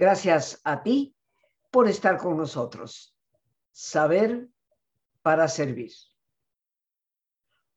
Gracias 0.00 0.62
a 0.64 0.82
ti 0.82 1.14
por 1.70 1.86
estar 1.86 2.16
con 2.16 2.38
nosotros. 2.38 3.14
Saber 3.70 4.48
para 5.20 5.46
servir. 5.46 5.92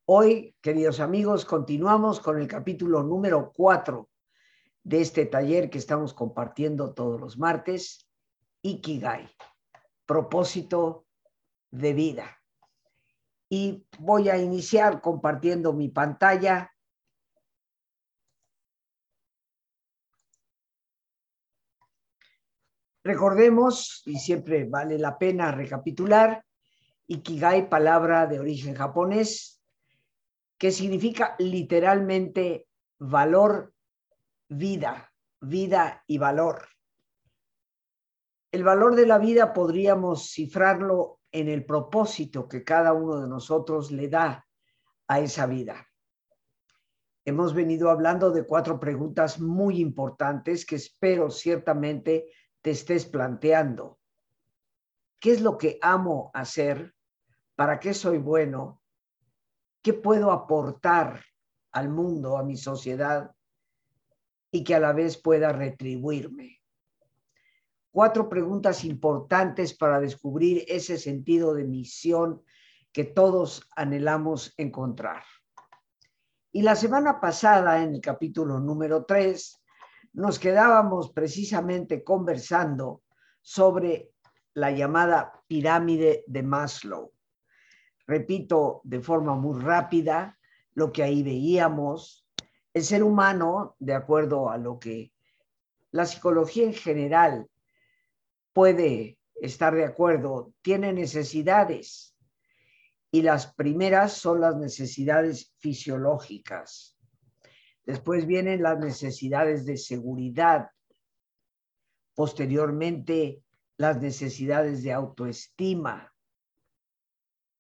Hoy, 0.06 0.56
queridos 0.62 1.02
amigos, 1.02 1.44
continuamos 1.44 2.22
con 2.22 2.40
el 2.40 2.48
capítulo 2.48 3.04
número 3.04 3.52
4 3.54 4.10
de 4.84 5.02
este 5.02 5.26
taller 5.26 5.70
que 5.70 5.80
estamos 5.80 6.14
compartiendo 6.14 6.94
todos 6.94 7.20
los 7.20 7.38
martes, 7.38 8.10
Ikigai, 8.62 9.30
propósito 10.06 11.06
de 11.72 11.94
vida. 11.94 12.42
Y 13.50 13.86
voy 14.00 14.30
a 14.30 14.38
iniciar 14.38 15.02
compartiendo 15.02 15.74
mi 15.74 15.90
pantalla 15.90 16.73
Recordemos, 23.04 24.02
y 24.06 24.18
siempre 24.20 24.66
vale 24.66 24.98
la 24.98 25.18
pena 25.18 25.52
recapitular, 25.52 26.44
Ikigai, 27.08 27.70
palabra 27.70 28.28
de 28.28 28.40
origen 28.40 28.76
japonés, 28.76 29.62
que 30.58 30.72
significa 30.72 31.36
literalmente 31.38 32.68
valor, 32.98 33.74
vida, 34.48 35.12
vida 35.42 36.04
y 36.08 36.18
valor. 36.18 36.70
El 38.52 38.64
valor 38.64 38.96
de 38.96 39.06
la 39.06 39.18
vida 39.18 39.52
podríamos 39.52 40.32
cifrarlo 40.32 41.20
en 41.32 41.50
el 41.50 41.66
propósito 41.66 42.48
que 42.48 42.64
cada 42.64 42.94
uno 42.94 43.20
de 43.20 43.28
nosotros 43.28 43.92
le 43.92 44.08
da 44.08 44.48
a 45.08 45.20
esa 45.20 45.46
vida. 45.46 45.88
Hemos 47.26 47.54
venido 47.54 47.90
hablando 47.90 48.32
de 48.32 48.46
cuatro 48.46 48.80
preguntas 48.80 49.40
muy 49.40 49.82
importantes 49.82 50.66
que 50.66 50.76
espero 50.76 51.30
ciertamente 51.30 52.28
te 52.64 52.72
estés 52.72 53.06
planteando. 53.06 54.00
¿Qué 55.20 55.34
es 55.34 55.42
lo 55.42 55.58
que 55.58 55.78
amo 55.82 56.32
hacer? 56.34 56.96
¿Para 57.56 57.80
qué 57.80 57.94
soy 57.94 58.18
bueno? 58.18 58.82
¿Qué 59.82 59.94
puedo 59.94 60.32
aportar 60.32 61.24
al 61.74 61.90
mundo, 61.90 62.38
a 62.38 62.44
mi 62.44 62.56
sociedad? 62.56 63.36
Y 64.50 64.64
que 64.64 64.76
a 64.76 64.80
la 64.80 64.94
vez 64.94 65.22
pueda 65.22 65.52
retribuirme. 65.52 66.62
Cuatro 67.92 68.30
preguntas 68.30 68.86
importantes 68.86 69.76
para 69.78 70.00
descubrir 70.00 70.64
ese 70.68 70.98
sentido 70.98 71.54
de 71.54 71.66
misión 71.66 72.44
que 72.94 73.04
todos 73.04 73.70
anhelamos 73.76 74.54
encontrar. 74.58 75.24
Y 76.52 76.62
la 76.62 76.76
semana 76.76 77.20
pasada, 77.20 77.84
en 77.84 77.96
el 77.96 78.02
capítulo 78.02 78.60
número 78.60 79.04
3, 79.06 79.63
nos 80.14 80.38
quedábamos 80.38 81.12
precisamente 81.12 82.04
conversando 82.04 83.02
sobre 83.42 84.12
la 84.54 84.72
llamada 84.72 85.42
pirámide 85.48 86.24
de 86.28 86.44
Maslow. 86.44 87.12
Repito 88.06 88.82
de 88.84 89.02
forma 89.02 89.36
muy 89.36 89.60
rápida 89.62 90.38
lo 90.76 90.92
que 90.92 91.04
ahí 91.04 91.24
veíamos. 91.24 92.28
El 92.74 92.84
ser 92.84 93.04
humano, 93.04 93.76
de 93.80 93.94
acuerdo 93.96 94.50
a 94.50 94.58
lo 94.58 94.80
que 94.80 95.14
la 95.92 96.06
psicología 96.06 96.66
en 96.66 96.74
general 96.74 97.50
puede 98.52 99.18
estar 99.36 99.74
de 99.74 99.86
acuerdo, 99.86 100.54
tiene 100.62 100.94
necesidades. 100.94 102.16
Y 103.12 103.22
las 103.22 103.54
primeras 103.54 104.14
son 104.14 104.42
las 104.42 104.56
necesidades 104.58 105.54
fisiológicas 105.60 106.94
Después 107.86 108.26
vienen 108.26 108.64
las 108.64 108.80
necesidades 108.80 109.66
de 109.66 109.78
seguridad. 109.78 110.70
Posteriormente, 112.16 113.44
las 113.78 114.02
necesidades 114.02 114.84
de 114.84 114.94
autoestima. 114.94 116.14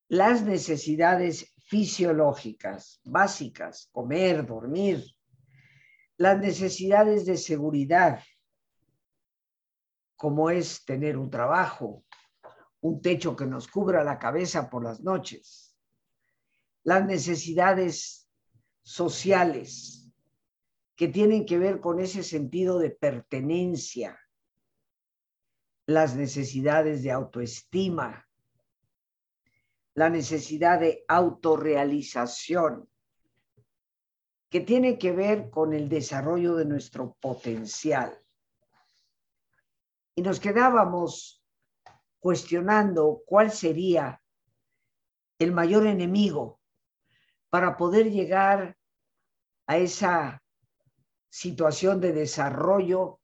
Las 0.07 0.43
necesidades 0.43 1.53
fisiológicas, 1.65 3.01
básicas, 3.03 3.89
comer, 3.91 4.45
dormir. 4.45 5.03
Las 6.17 6.39
necesidades 6.39 7.25
de 7.25 7.35
seguridad, 7.35 8.21
como 10.15 10.49
es 10.49 10.85
tener 10.85 11.17
un 11.17 11.29
trabajo, 11.29 12.05
un 12.81 13.01
techo 13.01 13.35
que 13.35 13.45
nos 13.45 13.67
cubra 13.67 14.03
la 14.03 14.19
cabeza 14.19 14.69
por 14.69 14.83
las 14.83 15.01
noches. 15.01 15.75
Las 16.83 17.05
necesidades 17.05 18.29
sociales, 18.83 20.02
que 20.95 21.07
tienen 21.07 21.45
que 21.45 21.57
ver 21.57 21.79
con 21.79 21.99
ese 21.99 22.23
sentido 22.23 22.77
de 22.77 22.91
pertenencia, 22.91 24.19
las 25.85 26.15
necesidades 26.15 27.03
de 27.03 27.11
autoestima, 27.11 28.27
la 29.95 30.09
necesidad 30.09 30.79
de 30.79 31.03
autorrealización, 31.07 32.89
que 34.49 34.61
tiene 34.61 34.99
que 34.99 35.11
ver 35.11 35.49
con 35.49 35.73
el 35.73 35.89
desarrollo 35.89 36.55
de 36.55 36.65
nuestro 36.65 37.17
potencial. 37.19 38.15
Y 40.15 40.21
nos 40.21 40.39
quedábamos 40.39 41.43
cuestionando 42.19 43.23
cuál 43.25 43.51
sería 43.51 44.21
el 45.39 45.51
mayor 45.51 45.87
enemigo 45.87 46.61
para 47.49 47.75
poder 47.75 48.11
llegar 48.11 48.77
a 49.65 49.77
esa 49.77 50.42
situación 51.33 51.99
de 51.99 52.13
desarrollo 52.13 53.19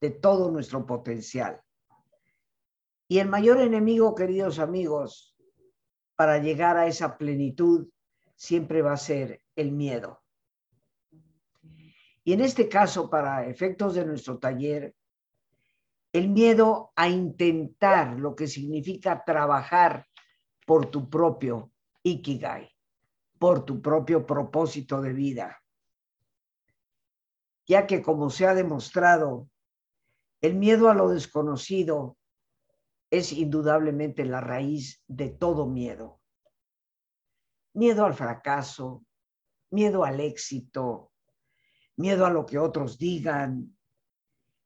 de 0.00 0.10
todo 0.10 0.52
nuestro 0.52 0.86
potencial. 0.86 1.60
Y 3.08 3.18
el 3.18 3.28
mayor 3.28 3.60
enemigo, 3.60 4.14
queridos 4.14 4.60
amigos, 4.60 5.36
para 6.14 6.38
llegar 6.38 6.76
a 6.76 6.86
esa 6.86 7.18
plenitud 7.18 7.88
siempre 8.36 8.82
va 8.82 8.92
a 8.92 8.96
ser 8.96 9.42
el 9.56 9.72
miedo. 9.72 10.22
Y 12.22 12.34
en 12.34 12.40
este 12.40 12.68
caso, 12.68 13.10
para 13.10 13.48
efectos 13.48 13.96
de 13.96 14.04
nuestro 14.04 14.38
taller, 14.38 14.94
el 16.12 16.28
miedo 16.28 16.92
a 16.94 17.08
intentar 17.08 18.16
lo 18.16 18.36
que 18.36 18.46
significa 18.46 19.24
trabajar 19.24 20.06
por 20.64 20.86
tu 20.86 21.10
propio 21.10 21.72
ikigai, 22.04 22.70
por 23.40 23.64
tu 23.64 23.82
propio 23.82 24.24
propósito 24.24 25.02
de 25.02 25.12
vida 25.12 25.60
ya 27.68 27.86
que 27.86 28.02
como 28.02 28.30
se 28.30 28.46
ha 28.46 28.54
demostrado, 28.54 29.48
el 30.40 30.54
miedo 30.54 30.88
a 30.88 30.94
lo 30.94 31.10
desconocido 31.10 32.16
es 33.10 33.32
indudablemente 33.32 34.24
la 34.24 34.40
raíz 34.40 35.04
de 35.06 35.28
todo 35.28 35.66
miedo. 35.66 36.20
Miedo 37.74 38.06
al 38.06 38.14
fracaso, 38.14 39.04
miedo 39.70 40.04
al 40.04 40.20
éxito, 40.20 41.12
miedo 41.96 42.24
a 42.24 42.30
lo 42.30 42.46
que 42.46 42.58
otros 42.58 42.96
digan, 42.96 43.76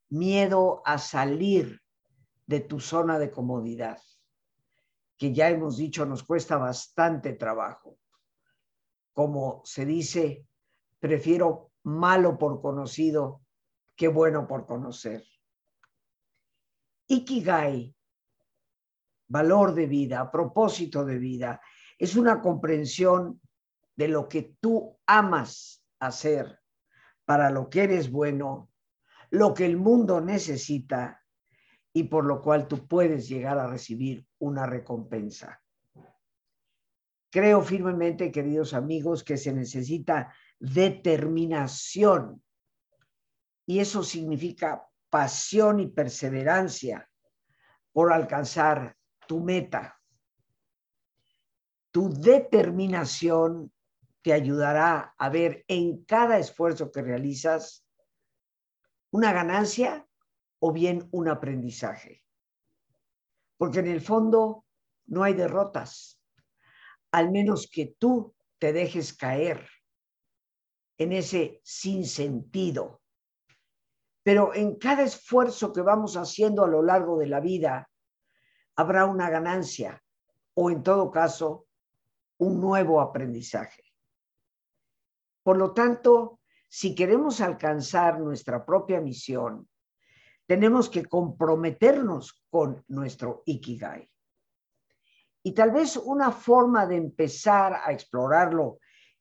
miedo 0.08 0.82
a 0.84 0.98
salir 0.98 1.82
de 2.46 2.60
tu 2.60 2.78
zona 2.78 3.18
de 3.18 3.32
comodidad, 3.32 4.00
que 5.16 5.32
ya 5.32 5.48
hemos 5.50 5.76
dicho 5.76 6.06
nos 6.06 6.22
cuesta 6.22 6.56
bastante 6.56 7.32
trabajo. 7.32 7.98
Como 9.12 9.62
se 9.64 9.86
dice, 9.86 10.46
prefiero 11.00 11.71
malo 11.84 12.38
por 12.38 12.60
conocido 12.60 13.42
que 13.96 14.08
bueno 14.08 14.46
por 14.46 14.66
conocer. 14.66 15.24
Ikigai, 17.08 17.94
valor 19.28 19.74
de 19.74 19.86
vida, 19.86 20.30
propósito 20.30 21.04
de 21.04 21.18
vida, 21.18 21.60
es 21.98 22.16
una 22.16 22.40
comprensión 22.40 23.40
de 23.96 24.08
lo 24.08 24.28
que 24.28 24.56
tú 24.60 24.98
amas 25.06 25.84
hacer, 26.00 26.60
para 27.24 27.50
lo 27.50 27.68
que 27.68 27.84
eres 27.84 28.10
bueno, 28.10 28.70
lo 29.30 29.54
que 29.54 29.66
el 29.66 29.76
mundo 29.76 30.20
necesita 30.20 31.22
y 31.92 32.04
por 32.04 32.24
lo 32.24 32.40
cual 32.40 32.66
tú 32.68 32.86
puedes 32.86 33.28
llegar 33.28 33.58
a 33.58 33.66
recibir 33.66 34.26
una 34.38 34.66
recompensa. 34.66 35.62
Creo 37.30 37.62
firmemente, 37.62 38.30
queridos 38.30 38.74
amigos, 38.74 39.24
que 39.24 39.36
se 39.38 39.52
necesita 39.52 40.34
determinación. 40.62 42.40
Y 43.66 43.80
eso 43.80 44.04
significa 44.04 44.86
pasión 45.10 45.80
y 45.80 45.88
perseverancia 45.88 47.10
por 47.92 48.12
alcanzar 48.12 48.96
tu 49.26 49.40
meta. 49.40 50.00
Tu 51.90 52.10
determinación 52.10 53.72
te 54.22 54.32
ayudará 54.32 55.14
a 55.18 55.28
ver 55.28 55.64
en 55.66 56.04
cada 56.04 56.38
esfuerzo 56.38 56.92
que 56.92 57.02
realizas 57.02 57.84
una 59.10 59.32
ganancia 59.32 60.06
o 60.60 60.72
bien 60.72 61.08
un 61.10 61.28
aprendizaje. 61.28 62.22
Porque 63.58 63.80
en 63.80 63.88
el 63.88 64.00
fondo 64.00 64.64
no 65.06 65.24
hay 65.24 65.34
derrotas, 65.34 66.22
al 67.10 67.32
menos 67.32 67.68
que 67.68 67.96
tú 67.98 68.34
te 68.58 68.72
dejes 68.72 69.12
caer 69.12 69.68
en 70.98 71.12
ese 71.12 71.60
sinsentido. 71.64 73.00
Pero 74.22 74.54
en 74.54 74.76
cada 74.76 75.02
esfuerzo 75.02 75.72
que 75.72 75.82
vamos 75.82 76.16
haciendo 76.16 76.64
a 76.64 76.68
lo 76.68 76.82
largo 76.82 77.18
de 77.18 77.26
la 77.26 77.40
vida, 77.40 77.90
habrá 78.76 79.06
una 79.06 79.28
ganancia 79.30 80.02
o 80.54 80.70
en 80.70 80.82
todo 80.82 81.10
caso, 81.10 81.66
un 82.38 82.60
nuevo 82.60 83.00
aprendizaje. 83.00 83.82
Por 85.42 85.56
lo 85.56 85.72
tanto, 85.72 86.40
si 86.68 86.94
queremos 86.94 87.40
alcanzar 87.40 88.20
nuestra 88.20 88.64
propia 88.64 89.00
misión, 89.00 89.68
tenemos 90.46 90.88
que 90.88 91.04
comprometernos 91.04 92.44
con 92.50 92.84
nuestro 92.88 93.42
Ikigai. 93.46 94.08
Y 95.44 95.52
tal 95.52 95.72
vez 95.72 95.96
una 95.96 96.30
forma 96.30 96.86
de 96.86 96.96
empezar 96.96 97.80
a 97.84 97.92
explorarlo 97.92 98.78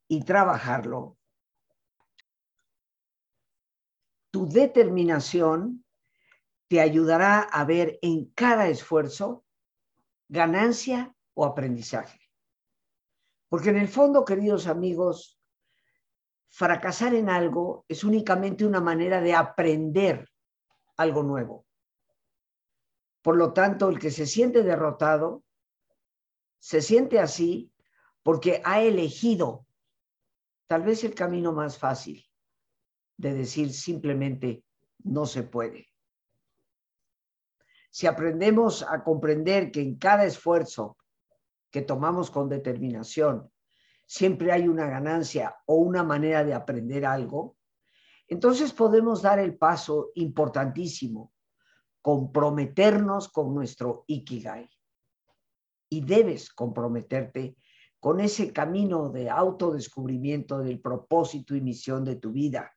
y 0.07 0.23
trabajarlo, 0.23 1.17
tu 4.31 4.47
determinación 4.47 5.85
te 6.69 6.79
ayudará 6.79 7.41
a 7.41 7.65
ver 7.65 7.99
en 8.01 8.31
cada 8.33 8.69
esfuerzo 8.69 9.45
ganancia 10.29 11.13
o 11.33 11.45
aprendizaje. 11.45 12.19
Porque 13.49 13.69
en 13.69 13.77
el 13.77 13.89
fondo, 13.89 14.23
queridos 14.23 14.67
amigos, 14.67 15.37
fracasar 16.49 17.13
en 17.13 17.29
algo 17.29 17.85
es 17.89 18.05
únicamente 18.05 18.65
una 18.65 18.79
manera 18.79 19.19
de 19.19 19.33
aprender 19.33 20.29
algo 20.95 21.23
nuevo. 21.23 21.65
Por 23.21 23.35
lo 23.35 23.51
tanto, 23.51 23.89
el 23.89 23.99
que 23.99 24.09
se 24.09 24.25
siente 24.25 24.63
derrotado, 24.63 25.43
se 26.59 26.81
siente 26.81 27.19
así 27.19 27.73
porque 28.23 28.61
ha 28.63 28.81
elegido 28.81 29.65
tal 30.67 30.83
vez 30.83 31.03
el 31.03 31.13
camino 31.13 31.51
más 31.51 31.77
fácil 31.77 32.30
de 33.17 33.33
decir 33.33 33.73
simplemente 33.73 34.63
no 35.03 35.25
se 35.25 35.43
puede. 35.43 35.87
Si 37.89 38.07
aprendemos 38.07 38.83
a 38.83 39.03
comprender 39.03 39.71
que 39.71 39.81
en 39.81 39.97
cada 39.97 40.25
esfuerzo 40.25 40.97
que 41.69 41.81
tomamos 41.81 42.31
con 42.31 42.47
determinación, 42.47 43.51
siempre 44.05 44.51
hay 44.51 44.67
una 44.67 44.87
ganancia 44.87 45.55
o 45.65 45.75
una 45.75 46.03
manera 46.03 46.43
de 46.43 46.53
aprender 46.53 47.05
algo, 47.05 47.57
entonces 48.27 48.71
podemos 48.71 49.21
dar 49.21 49.39
el 49.39 49.57
paso 49.57 50.11
importantísimo, 50.15 51.33
comprometernos 52.01 53.27
con 53.27 53.53
nuestro 53.53 54.05
Ikigai. 54.07 54.69
Y 55.89 55.99
debes 55.99 56.49
comprometerte 56.53 57.57
con 57.99 58.21
ese 58.21 58.53
camino 58.53 59.09
de 59.09 59.29
autodescubrimiento 59.29 60.59
del 60.59 60.79
propósito 60.79 61.55
y 61.55 61.61
misión 61.61 62.05
de 62.05 62.15
tu 62.15 62.31
vida. 62.31 62.73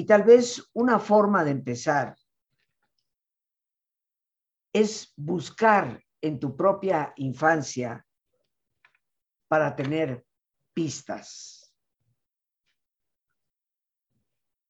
Y 0.00 0.06
tal 0.06 0.22
vez 0.22 0.66
una 0.72 0.98
forma 0.98 1.44
de 1.44 1.50
empezar 1.50 2.16
es 4.72 5.12
buscar 5.14 6.02
en 6.22 6.40
tu 6.40 6.56
propia 6.56 7.12
infancia 7.16 8.02
para 9.46 9.76
tener 9.76 10.24
pistas. 10.72 11.70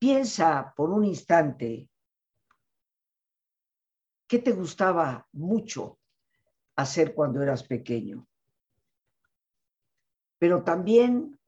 Piensa 0.01 0.75
por 0.77 0.91
un 0.91 1.05
instante 1.05 1.89
qué 4.27 4.41
te 4.41 4.51
gustaba 4.51 5.29
mucho 5.31 6.01
hacer 6.75 7.15
cuando 7.15 7.41
eras 7.41 7.63
pequeño. 7.63 8.27
Pero 10.41 10.65
también 10.65 11.39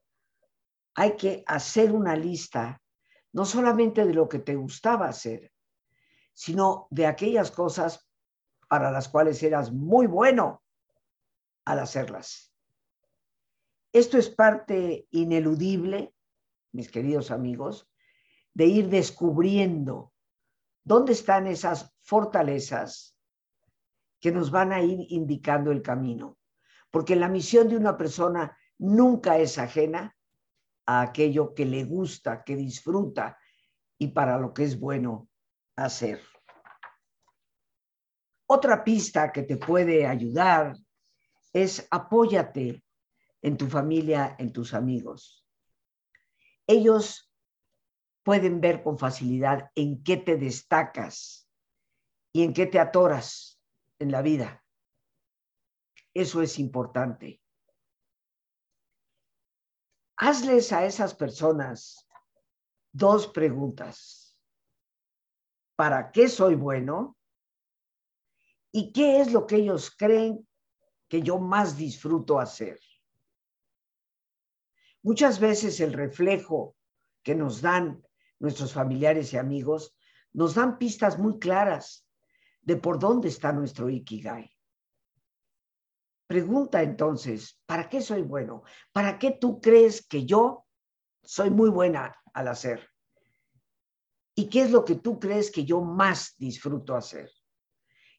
hay 0.95 1.17
que 1.17 1.43
hacer 1.45 1.91
una 1.91 2.15
lista, 2.15 2.81
no 3.33 3.45
solamente 3.45 4.05
de 4.05 4.13
lo 4.13 4.29
que 4.29 4.39
te 4.39 4.55
gustaba 4.55 5.07
hacer, 5.07 5.51
sino 6.33 6.87
de 6.89 7.05
aquellas 7.05 7.51
cosas 7.51 8.07
para 8.67 8.91
las 8.91 9.09
cuales 9.09 9.41
eras 9.43 9.71
muy 9.71 10.07
bueno 10.07 10.63
al 11.65 11.79
hacerlas. 11.79 12.53
Esto 13.91 14.17
es 14.17 14.29
parte 14.29 15.07
ineludible, 15.11 16.15
mis 16.71 16.89
queridos 16.89 17.29
amigos, 17.29 17.89
de 18.53 18.65
ir 18.65 18.89
descubriendo 18.89 20.13
dónde 20.83 21.13
están 21.13 21.47
esas 21.47 21.93
fortalezas 22.01 23.15
que 24.19 24.31
nos 24.31 24.51
van 24.51 24.71
a 24.71 24.81
ir 24.81 25.05
indicando 25.09 25.71
el 25.71 25.81
camino. 25.81 26.37
Porque 26.89 27.15
la 27.15 27.29
misión 27.29 27.69
de 27.69 27.77
una 27.77 27.97
persona 27.97 28.57
nunca 28.77 29.37
es 29.37 29.57
ajena 29.57 30.15
a 30.85 31.01
aquello 31.01 31.53
que 31.53 31.65
le 31.65 31.83
gusta, 31.83 32.43
que 32.43 32.55
disfruta 32.55 33.37
y 33.97 34.07
para 34.09 34.37
lo 34.37 34.53
que 34.53 34.63
es 34.63 34.79
bueno 34.79 35.29
hacer. 35.75 36.21
Otra 38.45 38.83
pista 38.83 39.31
que 39.31 39.43
te 39.43 39.57
puede 39.57 40.05
ayudar 40.05 40.75
es 41.53 41.87
apóyate 41.89 42.83
en 43.41 43.57
tu 43.57 43.67
familia, 43.67 44.35
en 44.39 44.51
tus 44.51 44.73
amigos. 44.73 45.45
Ellos 46.67 47.31
pueden 48.23 48.61
ver 48.61 48.83
con 48.83 48.97
facilidad 48.97 49.69
en 49.75 50.03
qué 50.03 50.17
te 50.17 50.37
destacas 50.37 51.49
y 52.31 52.43
en 52.43 52.53
qué 52.53 52.65
te 52.65 52.79
atoras 52.79 53.61
en 53.99 54.11
la 54.11 54.21
vida. 54.21 54.63
Eso 56.13 56.41
es 56.41 56.57
importante. 56.59 57.42
Hazles 60.25 60.71
a 60.71 60.85
esas 60.85 61.13
personas 61.13 62.07
dos 62.93 63.27
preguntas. 63.27 64.39
¿Para 65.75 66.13
qué 66.13 66.29
soy 66.29 66.55
bueno? 66.55 67.17
¿Y 68.71 68.93
qué 68.93 69.19
es 69.19 69.33
lo 69.33 69.45
que 69.45 69.57
ellos 69.57 69.91
creen 69.91 70.47
que 71.09 71.21
yo 71.21 71.39
más 71.39 71.75
disfruto 71.75 72.39
hacer? 72.39 72.79
Muchas 75.01 75.41
veces 75.41 75.81
el 75.81 75.91
reflejo 75.91 76.77
que 77.21 77.35
nos 77.35 77.61
dan 77.61 78.01
nuestros 78.39 78.71
familiares 78.71 79.33
y 79.33 79.37
amigos 79.37 79.93
nos 80.31 80.55
dan 80.55 80.77
pistas 80.77 81.19
muy 81.19 81.37
claras 81.37 82.07
de 82.61 82.77
por 82.77 82.97
dónde 82.97 83.27
está 83.27 83.51
nuestro 83.51 83.89
Ikigai. 83.89 84.52
Pregunta 86.27 86.81
entonces, 86.81 87.59
¿para 87.65 87.89
qué 87.89 88.01
soy 88.01 88.21
bueno? 88.21 88.63
¿Para 88.91 89.19
qué 89.19 89.31
tú 89.31 89.59
crees 89.59 90.05
que 90.07 90.25
yo 90.25 90.65
soy 91.21 91.49
muy 91.49 91.69
buena 91.69 92.15
al 92.33 92.47
hacer? 92.47 92.89
¿Y 94.35 94.49
qué 94.49 94.63
es 94.63 94.71
lo 94.71 94.83
que 94.83 94.95
tú 94.95 95.19
crees 95.19 95.51
que 95.51 95.63
yo 95.63 95.81
más 95.81 96.35
disfruto 96.37 96.95
hacer? 96.95 97.29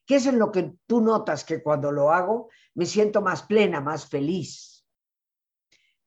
¿Qué 0.05 0.15
es 0.15 0.27
en 0.27 0.39
lo 0.39 0.51
que 0.51 0.75
tú 0.85 1.01
notas 1.01 1.43
que 1.43 1.63
cuando 1.63 1.91
lo 1.91 2.11
hago 2.11 2.49
me 2.75 2.85
siento 2.85 3.21
más 3.21 3.43
plena, 3.43 3.81
más 3.81 4.07
feliz? 4.07 4.85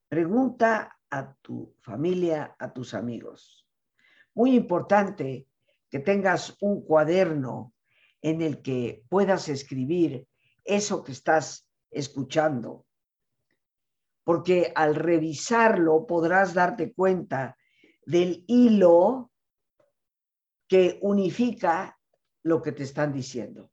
Pregunta 0.08 0.98
a 1.10 1.34
tu 1.34 1.74
familia, 1.80 2.54
a 2.58 2.72
tus 2.72 2.94
amigos. 2.94 3.66
Muy 4.34 4.54
importante 4.54 5.48
que 5.90 5.98
tengas 5.98 6.56
un 6.60 6.82
cuaderno 6.82 7.74
en 8.22 8.40
el 8.40 8.62
que 8.62 9.04
puedas 9.08 9.48
escribir 9.48 10.26
eso 10.64 11.02
que 11.02 11.12
estás 11.12 11.67
escuchando. 11.90 12.86
Porque 14.24 14.72
al 14.74 14.94
revisarlo 14.94 16.06
podrás 16.06 16.54
darte 16.54 16.92
cuenta 16.92 17.56
del 18.04 18.44
hilo 18.46 19.30
que 20.68 20.98
unifica 21.02 21.98
lo 22.42 22.62
que 22.62 22.72
te 22.72 22.82
están 22.82 23.12
diciendo. 23.12 23.70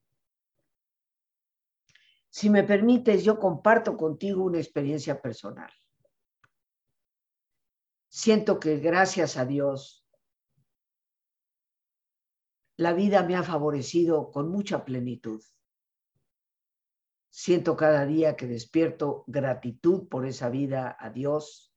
Si 2.30 2.50
me 2.50 2.64
permites, 2.64 3.24
yo 3.24 3.40
comparto 3.40 3.96
contigo 3.96 4.44
una 4.44 4.58
experiencia 4.58 5.22
personal. 5.22 5.72
Siento 8.10 8.60
que 8.60 8.78
gracias 8.78 9.38
a 9.38 9.46
Dios, 9.46 10.06
la 12.78 12.94
vida 12.94 13.24
me 13.24 13.36
ha 13.36 13.44
favorecido 13.44 14.32
con 14.32 14.50
mucha 14.50 14.84
plenitud. 14.84 15.42
Siento 17.38 17.76
cada 17.76 18.06
día 18.06 18.36
que 18.36 18.48
despierto 18.48 19.24
gratitud 19.28 20.08
por 20.08 20.26
esa 20.26 20.50
vida 20.50 20.96
a 21.00 21.10
Dios, 21.10 21.74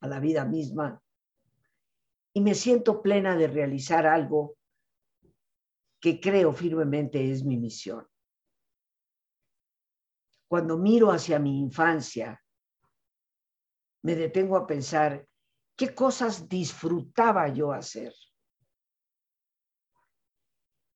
a 0.00 0.06
la 0.06 0.20
vida 0.20 0.44
misma, 0.44 1.02
y 2.32 2.40
me 2.40 2.54
siento 2.54 3.02
plena 3.02 3.36
de 3.36 3.48
realizar 3.48 4.06
algo 4.06 4.56
que 6.00 6.20
creo 6.20 6.52
firmemente 6.52 7.30
es 7.30 7.44
mi 7.44 7.56
misión 7.56 8.06
cuando 10.54 10.78
miro 10.78 11.10
hacia 11.10 11.40
mi 11.40 11.58
infancia, 11.58 12.40
me 14.04 14.14
detengo 14.14 14.56
a 14.56 14.68
pensar 14.68 15.26
qué 15.76 15.92
cosas 15.92 16.48
disfrutaba 16.48 17.48
yo 17.48 17.72
hacer. 17.72 18.14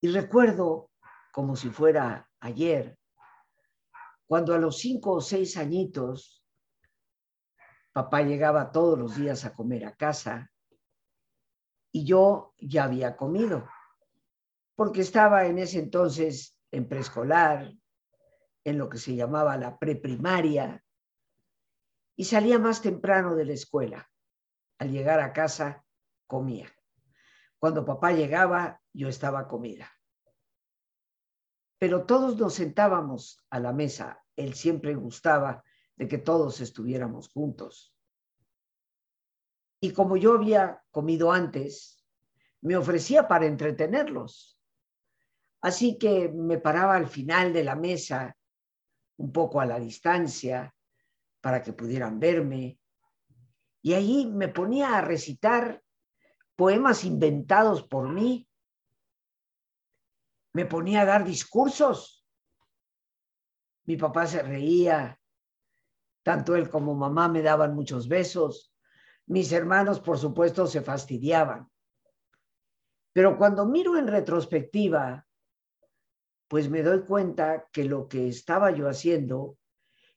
Y 0.00 0.12
recuerdo, 0.12 0.92
como 1.32 1.56
si 1.56 1.70
fuera 1.70 2.30
ayer, 2.38 2.96
cuando 4.28 4.54
a 4.54 4.58
los 4.58 4.76
cinco 4.78 5.12
o 5.14 5.20
seis 5.22 5.56
añitos, 5.56 6.44
papá 7.92 8.20
llegaba 8.20 8.70
todos 8.70 8.98
los 8.98 9.16
días 9.16 9.46
a 9.46 9.54
comer 9.54 9.86
a 9.86 9.96
casa 9.96 10.52
y 11.90 12.04
yo 12.04 12.54
ya 12.58 12.84
había 12.84 13.16
comido, 13.16 13.66
porque 14.76 15.00
estaba 15.00 15.46
en 15.46 15.58
ese 15.58 15.78
entonces 15.78 16.56
en 16.70 16.86
preescolar, 16.86 17.72
en 18.64 18.78
lo 18.78 18.90
que 18.90 18.98
se 18.98 19.16
llamaba 19.16 19.56
la 19.56 19.78
preprimaria, 19.78 20.84
y 22.14 22.24
salía 22.24 22.58
más 22.58 22.82
temprano 22.82 23.34
de 23.34 23.46
la 23.46 23.54
escuela. 23.54 24.10
Al 24.78 24.90
llegar 24.90 25.20
a 25.20 25.32
casa, 25.32 25.86
comía. 26.26 26.70
Cuando 27.58 27.84
papá 27.84 28.12
llegaba, 28.12 28.82
yo 28.92 29.08
estaba 29.08 29.48
comida. 29.48 29.90
Pero 31.78 32.04
todos 32.04 32.36
nos 32.36 32.54
sentábamos 32.54 33.44
a 33.50 33.60
la 33.60 33.72
mesa. 33.72 34.24
Él 34.36 34.54
siempre 34.54 34.94
gustaba 34.94 35.62
de 35.96 36.08
que 36.08 36.18
todos 36.18 36.60
estuviéramos 36.60 37.28
juntos. 37.28 37.94
Y 39.80 39.92
como 39.92 40.16
yo 40.16 40.34
había 40.34 40.82
comido 40.90 41.30
antes, 41.30 42.04
me 42.60 42.76
ofrecía 42.76 43.28
para 43.28 43.46
entretenerlos. 43.46 44.58
Así 45.60 45.98
que 45.98 46.28
me 46.28 46.58
paraba 46.58 46.96
al 46.96 47.08
final 47.08 47.52
de 47.52 47.64
la 47.64 47.74
mesa, 47.74 48.36
un 49.16 49.32
poco 49.32 49.60
a 49.60 49.66
la 49.66 49.78
distancia, 49.78 50.74
para 51.40 51.62
que 51.62 51.72
pudieran 51.72 52.18
verme. 52.18 52.78
Y 53.82 53.94
allí 53.94 54.26
me 54.26 54.48
ponía 54.48 54.96
a 54.96 55.00
recitar 55.00 55.82
poemas 56.56 57.04
inventados 57.04 57.84
por 57.84 58.08
mí. 58.08 58.47
Me 60.58 60.66
ponía 60.66 61.02
a 61.02 61.04
dar 61.04 61.24
discursos. 61.24 62.26
Mi 63.84 63.96
papá 63.96 64.26
se 64.26 64.42
reía, 64.42 65.16
tanto 66.24 66.56
él 66.56 66.68
como 66.68 66.96
mamá 66.96 67.28
me 67.28 67.42
daban 67.42 67.76
muchos 67.76 68.08
besos. 68.08 68.74
Mis 69.26 69.52
hermanos, 69.52 70.00
por 70.00 70.18
supuesto, 70.18 70.66
se 70.66 70.80
fastidiaban. 70.80 71.70
Pero 73.12 73.38
cuando 73.38 73.66
miro 73.66 73.96
en 73.96 74.08
retrospectiva, 74.08 75.24
pues 76.48 76.68
me 76.68 76.82
doy 76.82 77.04
cuenta 77.04 77.68
que 77.70 77.84
lo 77.84 78.08
que 78.08 78.26
estaba 78.26 78.72
yo 78.72 78.88
haciendo 78.88 79.58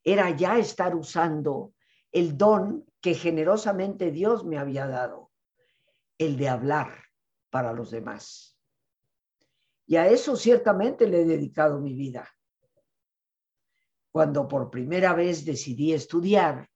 era 0.03 0.31
ya 0.31 0.57
estar 0.57 0.95
usando 0.95 1.75
el 2.11 2.35
don 2.35 2.83
que 2.99 3.13
generosamente 3.13 4.09
Dios 4.09 4.43
me 4.43 4.57
había 4.57 4.87
dado 4.87 5.29
el 6.17 6.35
de 6.35 6.49
hablar 6.49 7.03
para 7.51 7.73
los 7.73 7.91
demás. 7.91 8.57
Y 9.91 9.97
a 9.97 10.07
eso 10.07 10.37
ciertamente 10.37 11.05
le 11.05 11.23
he 11.23 11.25
dedicado 11.25 11.81
mi 11.81 11.93
vida. 11.93 12.25
Cuando 14.09 14.47
por 14.47 14.71
primera 14.71 15.13
vez 15.13 15.43
decidí 15.43 15.91
estudiar, 15.91 16.69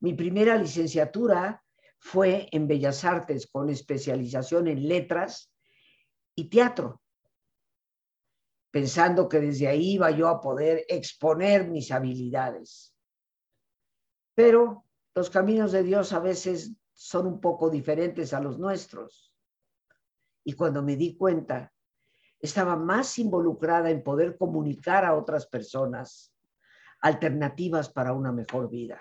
mi 0.00 0.12
primera 0.12 0.56
licenciatura 0.56 1.64
fue 2.00 2.48
en 2.50 2.66
Bellas 2.66 3.04
Artes 3.04 3.46
con 3.46 3.70
especialización 3.70 4.66
en 4.66 4.88
letras 4.88 5.52
y 6.34 6.48
teatro, 6.48 7.00
pensando 8.72 9.28
que 9.28 9.38
desde 9.38 9.68
ahí 9.68 9.92
iba 9.92 10.10
yo 10.10 10.26
a 10.26 10.40
poder 10.40 10.84
exponer 10.88 11.68
mis 11.68 11.92
habilidades. 11.92 12.92
Pero 14.34 14.84
los 15.14 15.30
caminos 15.30 15.70
de 15.70 15.84
Dios 15.84 16.12
a 16.12 16.18
veces 16.18 16.72
son 16.92 17.28
un 17.28 17.40
poco 17.40 17.70
diferentes 17.70 18.34
a 18.34 18.40
los 18.40 18.58
nuestros. 18.58 19.32
Y 20.42 20.54
cuando 20.54 20.82
me 20.82 20.96
di 20.96 21.16
cuenta, 21.16 21.70
estaba 22.44 22.76
más 22.76 23.18
involucrada 23.18 23.88
en 23.88 24.02
poder 24.02 24.36
comunicar 24.36 25.02
a 25.06 25.16
otras 25.16 25.46
personas 25.46 26.30
alternativas 27.00 27.88
para 27.88 28.12
una 28.12 28.32
mejor 28.32 28.68
vida. 28.68 29.00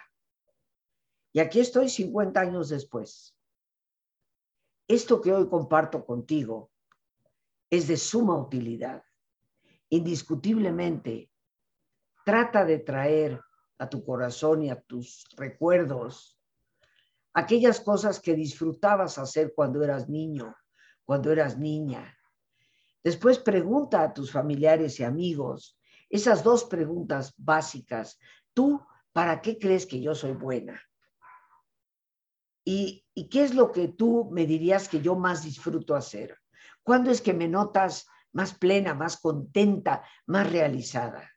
Y 1.33 1.41
aquí 1.41 1.59
estoy 1.59 1.89
50 1.89 2.39
años 2.39 2.69
después. 2.69 3.35
Esto 4.87 5.19
que 5.19 5.33
hoy 5.33 5.49
comparto 5.49 6.05
contigo 6.05 6.71
es 7.69 7.89
de 7.89 7.97
suma 7.97 8.37
utilidad. 8.37 9.03
Indiscutiblemente, 9.89 11.29
trata 12.23 12.63
de 12.63 12.79
traer 12.79 13.41
a 13.77 13.89
tu 13.89 14.05
corazón 14.05 14.63
y 14.63 14.69
a 14.69 14.79
tus 14.79 15.27
recuerdos 15.35 16.39
aquellas 17.33 17.81
cosas 17.81 18.21
que 18.21 18.35
disfrutabas 18.35 19.17
hacer 19.17 19.53
cuando 19.53 19.83
eras 19.83 20.07
niño, 20.07 20.55
cuando 21.03 21.29
eras 21.29 21.57
niña. 21.57 22.17
Después 23.03 23.39
pregunta 23.39 24.01
a 24.01 24.13
tus 24.13 24.31
familiares 24.31 24.99
y 24.99 25.03
amigos 25.03 25.77
esas 26.09 26.43
dos 26.43 26.65
preguntas 26.65 27.33
básicas. 27.37 28.19
¿Tú 28.53 28.79
para 29.11 29.41
qué 29.41 29.57
crees 29.57 29.85
que 29.87 29.99
yo 29.99 30.13
soy 30.13 30.33
buena? 30.33 30.79
¿Y, 32.63 33.03
¿Y, 33.13 33.29
qué 33.29 33.43
es 33.43 33.55
lo 33.55 33.71
que 33.71 33.89
tú 33.89 34.29
me 34.31 34.45
dirías 34.45 34.87
que 34.87 35.01
yo 35.01 35.15
más 35.15 35.43
disfruto 35.43 35.95
hacer? 35.95 36.37
¿Cuándo 36.83 37.09
es 37.09 37.19
que 37.19 37.33
me 37.33 37.47
notas 37.47 38.05
más 38.31 38.53
plena, 38.53 38.93
más 38.93 39.19
contenta, 39.19 40.03
más 40.27 40.49
realizada? 40.49 41.29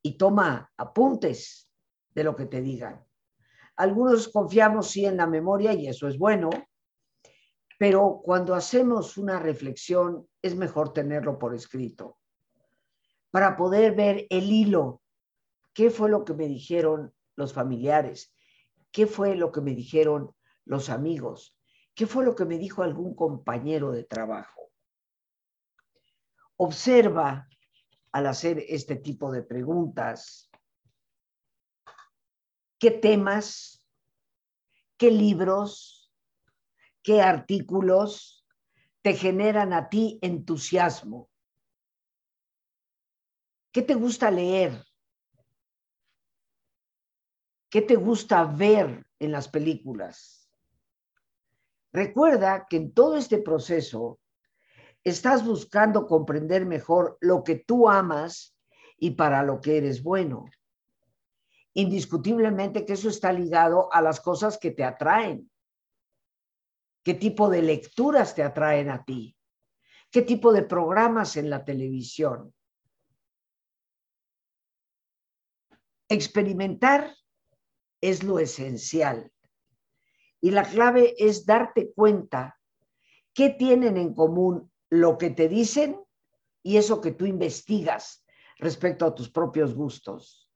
Y 0.00 0.16
toma 0.16 0.70
apuntes 0.76 1.68
de 2.14 2.24
lo 2.24 2.34
que 2.36 2.46
te 2.46 2.62
digan. 2.62 3.04
Algunos 3.76 4.28
confiamos 4.28 4.90
sí 4.90 5.04
en 5.06 5.16
la 5.16 5.26
memoria 5.26 5.72
y 5.74 5.88
eso 5.88 6.06
es 6.06 6.16
bueno, 6.18 6.50
pero 7.80 8.20
cuando 8.22 8.54
hacemos 8.54 9.16
una 9.16 9.38
reflexión 9.38 10.28
es 10.42 10.54
mejor 10.54 10.92
tenerlo 10.92 11.38
por 11.38 11.54
escrito 11.54 12.18
para 13.30 13.56
poder 13.56 13.94
ver 13.94 14.26
el 14.28 14.52
hilo. 14.52 15.00
¿Qué 15.72 15.88
fue 15.88 16.10
lo 16.10 16.26
que 16.26 16.34
me 16.34 16.46
dijeron 16.46 17.14
los 17.36 17.54
familiares? 17.54 18.34
¿Qué 18.92 19.06
fue 19.06 19.34
lo 19.34 19.50
que 19.50 19.62
me 19.62 19.74
dijeron 19.74 20.30
los 20.66 20.90
amigos? 20.90 21.56
¿Qué 21.94 22.06
fue 22.06 22.22
lo 22.22 22.34
que 22.34 22.44
me 22.44 22.58
dijo 22.58 22.82
algún 22.82 23.14
compañero 23.14 23.92
de 23.92 24.04
trabajo? 24.04 24.70
Observa 26.58 27.48
al 28.12 28.26
hacer 28.26 28.62
este 28.68 28.96
tipo 28.96 29.32
de 29.32 29.42
preguntas 29.42 30.50
qué 32.78 32.90
temas, 32.90 33.82
qué 34.98 35.10
libros, 35.10 35.99
qué 37.02 37.22
artículos 37.22 38.46
te 39.02 39.14
generan 39.14 39.72
a 39.72 39.88
ti 39.88 40.18
entusiasmo. 40.22 41.28
¿Qué 43.72 43.82
te 43.82 43.94
gusta 43.94 44.30
leer? 44.30 44.84
¿Qué 47.70 47.82
te 47.82 47.96
gusta 47.96 48.44
ver 48.44 49.06
en 49.18 49.32
las 49.32 49.48
películas? 49.48 50.50
Recuerda 51.92 52.66
que 52.68 52.76
en 52.76 52.92
todo 52.92 53.16
este 53.16 53.38
proceso 53.38 54.18
estás 55.04 55.44
buscando 55.44 56.06
comprender 56.06 56.66
mejor 56.66 57.16
lo 57.20 57.42
que 57.42 57.56
tú 57.56 57.88
amas 57.88 58.56
y 58.98 59.12
para 59.12 59.42
lo 59.42 59.60
que 59.60 59.78
eres 59.78 60.02
bueno 60.02 60.46
indiscutiblemente 61.74 62.84
que 62.84 62.94
eso 62.94 63.08
está 63.08 63.32
ligado 63.32 63.92
a 63.92 64.02
las 64.02 64.20
cosas 64.20 64.58
que 64.58 64.70
te 64.70 64.84
atraen. 64.84 65.49
¿Qué 67.02 67.14
tipo 67.14 67.48
de 67.48 67.62
lecturas 67.62 68.34
te 68.34 68.42
atraen 68.42 68.90
a 68.90 69.04
ti? 69.04 69.36
¿Qué 70.10 70.22
tipo 70.22 70.52
de 70.52 70.62
programas 70.62 71.36
en 71.36 71.48
la 71.48 71.64
televisión? 71.64 72.54
Experimentar 76.08 77.14
es 78.00 78.22
lo 78.22 78.38
esencial. 78.38 79.32
Y 80.40 80.50
la 80.50 80.64
clave 80.64 81.14
es 81.18 81.46
darte 81.46 81.92
cuenta 81.92 82.58
qué 83.32 83.50
tienen 83.50 83.96
en 83.96 84.14
común 84.14 84.70
lo 84.88 85.16
que 85.16 85.30
te 85.30 85.48
dicen 85.48 86.00
y 86.62 86.76
eso 86.76 87.00
que 87.00 87.12
tú 87.12 87.26
investigas 87.26 88.24
respecto 88.58 89.06
a 89.06 89.14
tus 89.14 89.30
propios 89.30 89.74
gustos. 89.74 90.50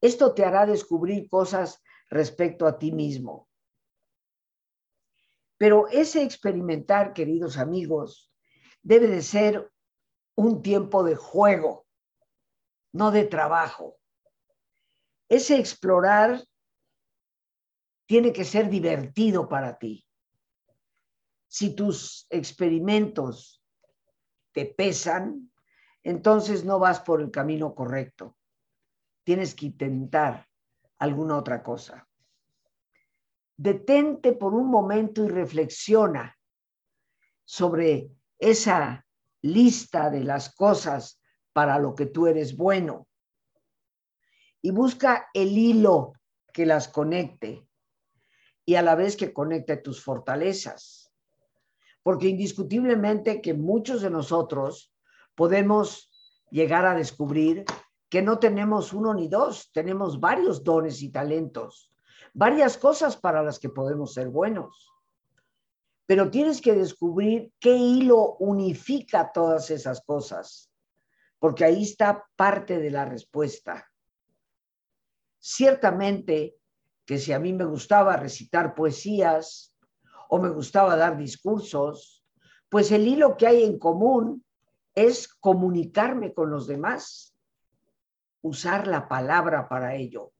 Esto 0.00 0.34
te 0.34 0.44
hará 0.44 0.66
descubrir 0.66 1.28
cosas 1.28 1.82
respecto 2.08 2.66
a 2.66 2.78
ti 2.78 2.92
mismo. 2.92 3.48
Pero 5.62 5.86
ese 5.86 6.24
experimentar, 6.24 7.12
queridos 7.12 7.56
amigos, 7.56 8.32
debe 8.82 9.06
de 9.06 9.22
ser 9.22 9.72
un 10.34 10.60
tiempo 10.60 11.04
de 11.04 11.14
juego, 11.14 11.86
no 12.92 13.12
de 13.12 13.26
trabajo. 13.26 13.96
Ese 15.28 15.60
explorar 15.60 16.42
tiene 18.06 18.32
que 18.32 18.44
ser 18.44 18.70
divertido 18.70 19.48
para 19.48 19.78
ti. 19.78 20.04
Si 21.46 21.76
tus 21.76 22.26
experimentos 22.28 23.62
te 24.50 24.66
pesan, 24.66 25.52
entonces 26.02 26.64
no 26.64 26.80
vas 26.80 26.98
por 26.98 27.20
el 27.20 27.30
camino 27.30 27.72
correcto 27.72 28.36
tienes 29.24 29.54
que 29.54 29.66
intentar 29.66 30.48
alguna 30.98 31.36
otra 31.36 31.62
cosa. 31.62 32.08
Detente 33.56 34.32
por 34.32 34.54
un 34.54 34.68
momento 34.68 35.24
y 35.24 35.28
reflexiona 35.28 36.36
sobre 37.44 38.10
esa 38.38 39.06
lista 39.42 40.10
de 40.10 40.24
las 40.24 40.54
cosas 40.54 41.20
para 41.52 41.78
lo 41.78 41.94
que 41.94 42.06
tú 42.06 42.26
eres 42.26 42.56
bueno 42.56 43.06
y 44.62 44.70
busca 44.70 45.28
el 45.34 45.58
hilo 45.58 46.14
que 46.52 46.64
las 46.66 46.88
conecte. 46.88 47.66
y 48.64 48.76
a 48.76 48.82
la 48.82 48.94
vez 48.94 49.16
que 49.16 49.32
conecte 49.32 49.76
tus 49.78 50.04
fortalezas. 50.04 51.12
Porque 52.04 52.28
indiscutiblemente 52.28 53.42
que 53.42 53.54
muchos 53.54 54.02
de 54.02 54.10
nosotros 54.10 54.94
podemos 55.34 56.08
llegar 56.48 56.86
a 56.86 56.94
descubrir 56.94 57.64
que 58.08 58.22
no 58.22 58.38
tenemos 58.38 58.92
uno 58.92 59.14
ni 59.14 59.26
dos, 59.26 59.72
tenemos 59.72 60.20
varios 60.20 60.62
dones 60.62 61.02
y 61.02 61.10
talentos, 61.10 61.91
varias 62.32 62.76
cosas 62.76 63.16
para 63.16 63.42
las 63.42 63.58
que 63.58 63.68
podemos 63.68 64.14
ser 64.14 64.28
buenos. 64.28 64.90
Pero 66.06 66.30
tienes 66.30 66.60
que 66.60 66.74
descubrir 66.74 67.52
qué 67.60 67.74
hilo 67.74 68.36
unifica 68.38 69.32
todas 69.32 69.70
esas 69.70 70.02
cosas, 70.04 70.70
porque 71.38 71.64
ahí 71.64 71.82
está 71.82 72.26
parte 72.36 72.78
de 72.78 72.90
la 72.90 73.04
respuesta. 73.04 73.88
Ciertamente 75.38 76.56
que 77.04 77.18
si 77.18 77.32
a 77.32 77.38
mí 77.38 77.52
me 77.52 77.64
gustaba 77.64 78.16
recitar 78.16 78.74
poesías 78.74 79.76
o 80.28 80.38
me 80.38 80.50
gustaba 80.50 80.96
dar 80.96 81.16
discursos, 81.16 82.24
pues 82.68 82.90
el 82.90 83.06
hilo 83.06 83.36
que 83.36 83.46
hay 83.46 83.64
en 83.64 83.78
común 83.78 84.44
es 84.94 85.28
comunicarme 85.28 86.32
con 86.32 86.50
los 86.50 86.66
demás, 86.66 87.34
usar 88.40 88.86
la 88.86 89.08
palabra 89.08 89.68
para 89.68 89.94
ello. 89.94 90.32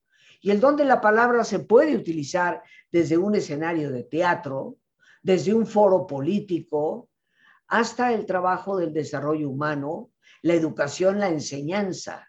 Y 0.43 0.51
el 0.51 0.59
don 0.59 0.77
de 0.77 0.85
la 0.85 1.01
palabra 1.01 1.45
se 1.45 1.61
puede 1.61 1.97
utilizar 1.97 2.63
desde 2.91 3.17
un 3.17 3.37
escenario 3.37 3.93
de 3.93 4.03
teatro, 4.03 4.77
desde 5.23 5.55
un 5.55 5.67
foro 5.67 6.05
político, 6.05 7.09
hasta 7.69 8.13
el 8.13 8.27
trabajo 8.27 8.77
del 8.77 8.93
desarrollo 8.93 9.49
humano, 9.49 10.11
la 10.43 10.55
educación, 10.55 11.21
la 11.21 11.29
enseñanza. 11.29 12.29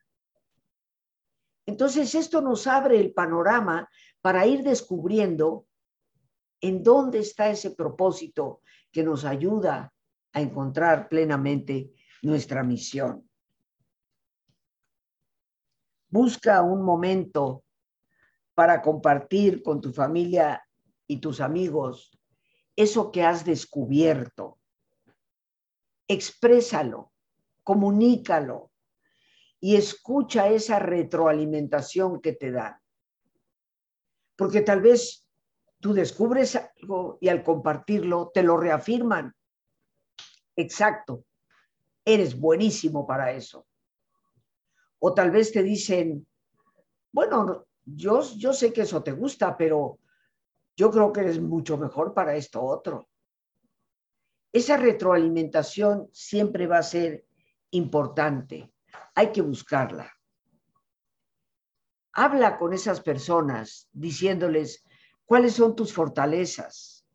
Entonces, 1.65 2.13
esto 2.13 2.39
nos 2.39 2.67
abre 2.67 2.99
el 2.99 3.13
panorama 3.13 3.89
para 4.21 4.45
ir 4.45 4.61
descubriendo 4.61 5.65
en 6.61 6.83
dónde 6.83 7.17
está 7.19 7.49
ese 7.49 7.71
propósito 7.71 8.61
que 8.91 9.03
nos 9.03 9.25
ayuda 9.25 9.91
a 10.33 10.39
encontrar 10.39 11.09
plenamente 11.09 11.91
nuestra 12.21 12.63
misión. 12.63 13.27
Busca 16.09 16.61
un 16.61 16.83
momento 16.83 17.62
para 18.55 18.81
compartir 18.81 19.63
con 19.63 19.81
tu 19.81 19.91
familia 19.91 20.63
y 21.07 21.17
tus 21.17 21.41
amigos 21.41 22.17
eso 22.75 23.11
que 23.11 23.23
has 23.23 23.45
descubierto. 23.45 24.59
Exprésalo, 26.07 27.11
comunícalo, 27.63 28.71
y 29.59 29.77
escucha 29.77 30.49
esa 30.49 30.79
retroalimentación 30.79 32.19
que 32.19 32.33
te 32.33 32.51
dan. 32.51 32.77
Porque 34.35 34.61
tal 34.61 34.81
vez 34.81 35.25
tú 35.79 35.93
descubres 35.93 36.55
algo 36.55 37.17
y 37.21 37.29
al 37.29 37.43
compartirlo 37.43 38.31
te 38.33 38.43
lo 38.43 38.57
reafirman. 38.57 39.33
Exacto, 40.55 41.25
eres 42.03 42.37
buenísimo 42.37 43.07
para 43.07 43.31
eso. 43.31 43.65
O 44.99 45.13
tal 45.13 45.31
vez 45.31 45.53
te 45.53 45.63
dicen, 45.63 46.27
bueno, 47.13 47.65
yo, 47.85 48.23
sé 48.23 48.73
que 48.73 48.81
eso 48.81 49.03
te 49.03 49.11
gusta, 49.11 49.57
pero 49.57 49.99
yo 50.75 50.91
creo 50.91 51.11
que 51.11 51.21
eres 51.21 51.39
mucho 51.39 51.77
mejor 51.77 52.13
para 52.13 52.35
esto 52.35 52.61
otro. 52.61 53.09
Esa 54.51 54.77
retroalimentación 54.77 56.09
siempre 56.11 56.67
va 56.67 56.77
a 56.77 56.83
ser 56.83 57.25
importante 57.71 58.73
hay 59.15 59.31
que 59.31 59.41
buscarla. 59.41 60.11
Habla 62.13 62.57
con 62.57 62.73
esas 62.73 63.01
personas 63.01 63.89
diciéndoles 63.91 64.83
cuáles 65.25 65.53
son 65.53 65.75
tus 65.75 65.93
fortalezas. 65.93 67.05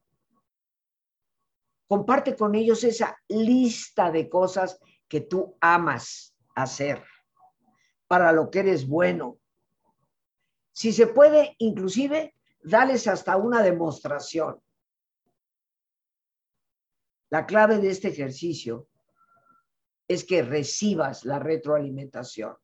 Comparte 1.87 2.37
con 2.37 2.55
ellos 2.55 2.85
esa 2.85 3.17
lista 3.29 4.11
de 4.11 4.29
cosas 4.29 4.79
que 5.09 5.21
tú 5.21 5.57
amas 5.61 6.35
hacer, 6.55 7.03
para 8.07 8.33
lo 8.33 8.51
que 8.51 8.59
eres 8.59 8.87
bueno. 8.87 9.39
Si 10.79 10.93
se 10.93 11.09
puede, 11.09 11.57
inclusive, 11.59 12.37
dales 12.63 13.09
hasta 13.09 13.37
una 13.37 13.65
demostración. 13.65 14.63
La 17.31 17.47
clave 17.47 17.79
de 17.79 17.91
este 17.91 18.07
ejercicio 18.07 18.87
es 20.07 20.23
que 20.23 20.43
recibas 20.43 21.25
la 21.25 21.41
retroalimentación. 21.41 22.55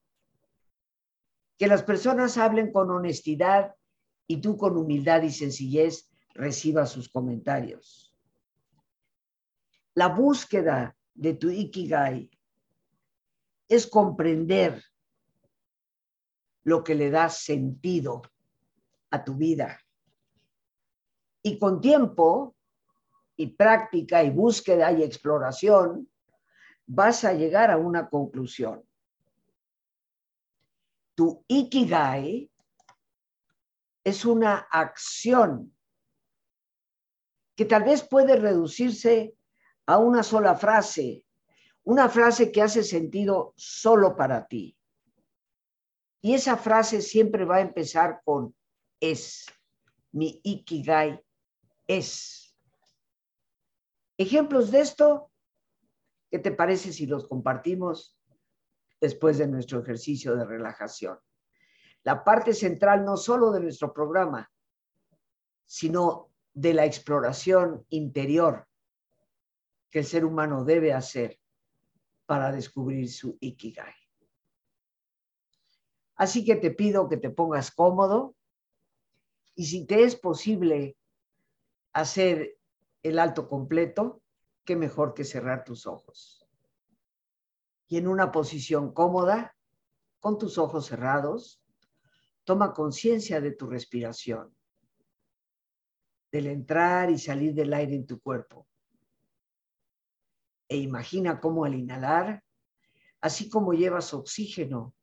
Que 1.58 1.66
las 1.66 1.82
personas 1.82 2.38
hablen 2.38 2.70
con 2.70 2.88
honestidad 2.92 3.74
y 4.28 4.40
tú 4.40 4.56
con 4.56 4.76
humildad 4.76 5.22
y 5.22 5.32
sencillez 5.32 6.08
recibas 6.34 6.92
sus 6.92 7.08
comentarios. 7.08 8.14
La 9.94 10.06
búsqueda 10.06 10.96
de 11.14 11.34
tu 11.34 11.50
ikigai 11.50 12.30
es 13.66 13.88
comprender 13.88 14.84
lo 16.64 16.82
que 16.82 16.94
le 16.94 17.10
da 17.10 17.28
sentido 17.28 18.22
a 19.10 19.24
tu 19.24 19.34
vida. 19.34 19.80
Y 21.42 21.58
con 21.58 21.80
tiempo 21.80 22.56
y 23.36 23.48
práctica 23.48 24.22
y 24.24 24.30
búsqueda 24.30 24.92
y 24.92 25.02
exploración, 25.02 26.08
vas 26.86 27.24
a 27.24 27.32
llegar 27.32 27.70
a 27.70 27.76
una 27.76 28.08
conclusión. 28.08 28.82
Tu 31.14 31.44
ikigai 31.46 32.50
es 34.02 34.24
una 34.24 34.66
acción 34.70 35.72
que 37.54 37.64
tal 37.64 37.84
vez 37.84 38.02
puede 38.02 38.36
reducirse 38.36 39.34
a 39.86 39.98
una 39.98 40.22
sola 40.22 40.56
frase, 40.56 41.24
una 41.84 42.08
frase 42.08 42.50
que 42.50 42.62
hace 42.62 42.82
sentido 42.82 43.52
solo 43.56 44.16
para 44.16 44.46
ti. 44.46 44.76
Y 46.24 46.32
esa 46.32 46.56
frase 46.56 47.02
siempre 47.02 47.44
va 47.44 47.56
a 47.56 47.60
empezar 47.60 48.22
con 48.24 48.56
es. 48.98 49.44
Mi 50.10 50.40
ikigai 50.42 51.22
es. 51.86 52.56
Ejemplos 54.16 54.70
de 54.70 54.80
esto 54.80 55.30
¿Qué 56.34 56.40
te 56.40 56.50
parece 56.50 56.92
si 56.92 57.06
los 57.06 57.28
compartimos 57.28 58.18
después 59.00 59.38
de 59.38 59.46
nuestro 59.46 59.78
ejercicio 59.78 60.34
de 60.34 60.44
relajación? 60.44 61.16
La 62.02 62.24
parte 62.24 62.52
central 62.52 63.04
no 63.04 63.16
solo 63.16 63.52
de 63.52 63.60
nuestro 63.60 63.94
programa, 63.94 64.50
sino 65.64 66.32
de 66.52 66.74
la 66.74 66.86
exploración 66.86 67.86
interior 67.90 68.66
que 69.90 70.00
el 70.00 70.04
ser 70.04 70.24
humano 70.24 70.64
debe 70.64 70.92
hacer 70.92 71.38
para 72.26 72.50
descubrir 72.50 73.08
su 73.08 73.38
ikigai. 73.38 73.94
Así 76.16 76.44
que 76.44 76.56
te 76.56 76.70
pido 76.70 77.08
que 77.08 77.16
te 77.16 77.30
pongas 77.30 77.70
cómodo 77.70 78.36
y 79.54 79.66
si 79.66 79.86
te 79.86 80.04
es 80.04 80.16
posible 80.16 80.96
hacer 81.92 82.58
el 83.02 83.18
alto 83.18 83.48
completo, 83.48 84.22
qué 84.64 84.76
mejor 84.76 85.14
que 85.14 85.24
cerrar 85.24 85.64
tus 85.64 85.86
ojos. 85.86 86.46
Y 87.88 87.98
en 87.98 88.08
una 88.08 88.32
posición 88.32 88.92
cómoda, 88.92 89.56
con 90.20 90.38
tus 90.38 90.56
ojos 90.58 90.86
cerrados, 90.86 91.62
toma 92.44 92.72
conciencia 92.72 93.40
de 93.40 93.52
tu 93.52 93.66
respiración, 93.66 94.56
del 96.32 96.46
entrar 96.46 97.10
y 97.10 97.18
salir 97.18 97.54
del 97.54 97.74
aire 97.74 97.94
en 97.94 98.06
tu 98.06 98.20
cuerpo. 98.20 98.66
E 100.68 100.78
imagina 100.78 101.40
cómo 101.40 101.64
al 101.64 101.74
inhalar, 101.74 102.42
así 103.20 103.48
como 103.48 103.74
llevas 103.74 104.14
oxígeno 104.14 104.94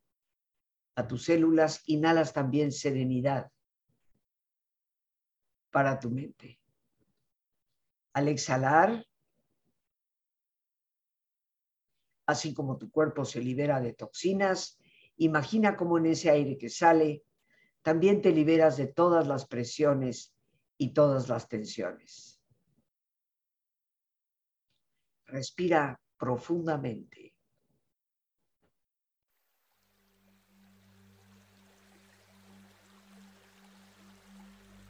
a 0.96 1.08
tus 1.08 1.26
células, 1.26 1.82
inhalas 1.88 2.34
también 2.34 2.72
serenidad 2.72 3.52
para 5.72 6.00
tu 6.00 6.10
mente. 6.10 6.60
Al 8.14 8.28
exhalar, 8.28 9.06
así 12.26 12.54
como 12.54 12.78
tu 12.78 12.92
cuerpo 12.92 13.24
se 13.24 13.42
libera 13.42 13.80
de 13.80 13.94
toxinas, 13.94 14.78
imagina 15.18 15.78
cómo 15.78 15.98
en 15.98 16.08
ese 16.08 16.30
aire 16.30 16.58
que 16.58 16.70
sale, 16.70 17.24
también 17.82 18.22
te 18.22 18.32
liberas 18.32 18.78
de 18.78 18.88
todas 18.88 19.28
las 19.28 19.48
presiones 19.48 20.36
y 20.78 20.94
todas 20.94 21.30
las 21.30 21.48
tensiones. 21.48 22.40
Respira 25.26 26.00
profundamente. 26.18 27.31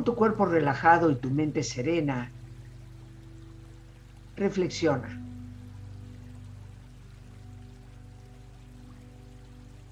Con 0.00 0.04
tu 0.06 0.14
cuerpo 0.14 0.46
relajado 0.46 1.10
y 1.10 1.16
tu 1.16 1.28
mente 1.28 1.62
serena, 1.62 2.32
reflexiona. 4.34 5.20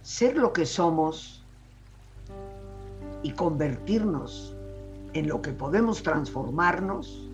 ser 0.00 0.38
lo 0.38 0.54
que 0.54 0.64
somos 0.64 1.44
y 3.22 3.32
convertirnos 3.32 4.56
en 5.12 5.28
lo 5.28 5.42
que 5.42 5.52
podemos 5.52 6.02
transformarnos, 6.02 7.28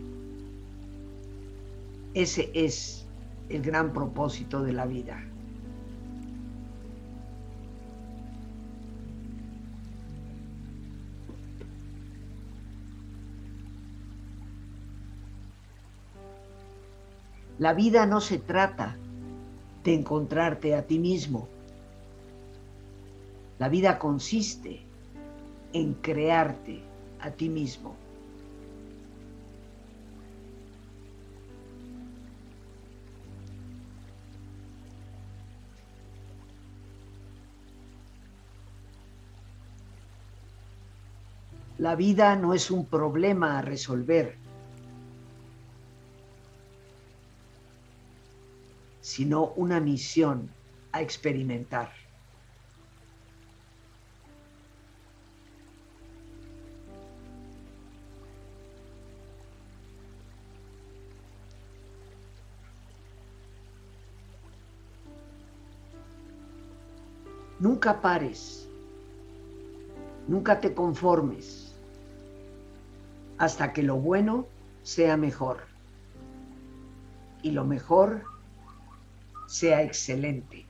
ese 2.15 2.51
es 2.55 3.07
el 3.51 3.63
gran 3.63 3.93
propósito 3.93 4.65
de 4.65 4.73
la 4.73 4.87
vida. 4.87 5.23
La 17.59 17.73
vida 17.73 18.05
no 18.05 18.21
se 18.21 18.39
trata 18.39 18.97
de 19.85 19.95
encontrarte 19.95 20.75
a 20.75 20.83
ti 20.83 20.99
mismo. 20.99 21.49
La 23.61 23.69
vida 23.69 23.99
consiste 23.99 24.81
en 25.73 25.95
crearte 25.95 26.83
a 27.21 27.31
ti 27.31 27.49
mismo. 27.49 27.95
La 41.79 41.95
vida 41.95 42.35
no 42.35 42.55
es 42.55 42.71
un 42.71 42.87
problema 42.87 43.59
a 43.59 43.63
resolver, 43.63 44.44
sino 49.15 49.53
una 49.55 49.79
misión 49.79 50.51
a 50.91 51.01
experimentar. 51.01 51.93
Nunca 67.61 68.01
pares, 68.01 68.69
nunca 70.27 70.59
te 70.61 70.75
conformes 70.75 71.73
hasta 73.39 73.73
que 73.73 73.85
lo 73.85 73.95
bueno 73.95 74.49
sea 74.83 75.17
mejor 75.17 75.59
y 77.45 77.53
lo 77.53 77.65
mejor 77.65 78.34
sea 79.47 79.83
excelente. 79.83 80.67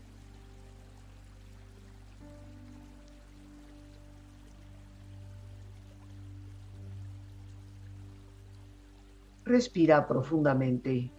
Respira 9.44 10.06
profundamente. 10.08 11.10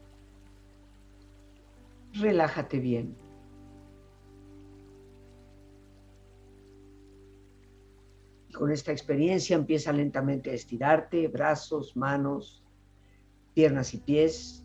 Relájate 2.13 2.79
bien. 2.79 3.15
Con 8.53 8.71
esta 8.71 8.91
experiencia 8.91 9.55
empieza 9.55 9.91
lentamente 9.91 10.49
a 10.49 10.53
estirarte, 10.53 11.27
brazos, 11.27 11.95
manos, 11.95 12.63
piernas 13.53 13.93
y 13.93 13.99
pies 13.99 14.64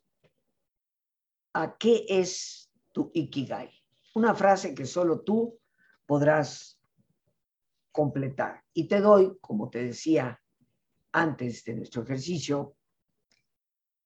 a 1.53 1.77
qué 1.77 2.05
es 2.07 2.71
tu 2.91 3.11
Ikigai. 3.13 3.69
Una 4.15 4.35
frase 4.35 4.73
que 4.75 4.85
solo 4.85 5.21
tú 5.21 5.59
podrás 6.05 6.79
completar. 7.91 8.63
Y 8.73 8.87
te 8.87 8.99
doy, 8.99 9.37
como 9.41 9.69
te 9.69 9.83
decía 9.83 10.41
antes 11.13 11.63
de 11.65 11.75
nuestro 11.75 12.03
ejercicio, 12.03 12.75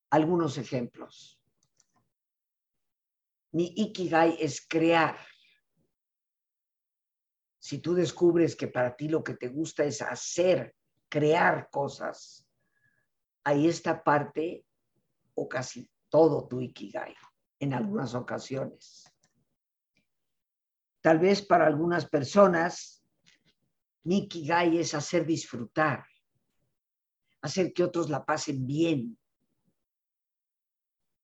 algunos 0.09 0.57
ejemplos. 0.57 1.39
Mi 3.51 3.73
Ikigai 3.75 4.37
es 4.39 4.65
crear. 4.67 5.17
Si 7.59 7.79
tú 7.79 7.93
descubres 7.93 8.55
que 8.55 8.67
para 8.67 8.95
ti 8.95 9.07
lo 9.07 9.23
que 9.23 9.35
te 9.35 9.47
gusta 9.47 9.83
es 9.83 10.01
hacer, 10.01 10.75
crear 11.09 11.69
cosas, 11.71 12.47
ahí 13.43 13.67
está 13.67 14.03
parte 14.03 14.65
o 15.35 15.47
casi 15.47 15.89
todo 16.09 16.47
tu 16.47 16.61
Ikigai 16.61 17.15
en 17.59 17.73
algunas 17.73 18.15
ocasiones. 18.15 19.11
Tal 21.01 21.19
vez 21.19 21.41
para 21.41 21.67
algunas 21.67 22.07
personas, 22.07 23.03
mi 24.03 24.27
Gai 24.27 24.79
es 24.79 24.93
hacer 24.93 25.25
disfrutar, 25.25 26.05
hacer 27.41 27.73
que 27.73 27.83
otros 27.83 28.09
la 28.09 28.25
pasen 28.25 28.65
bien. 28.65 29.17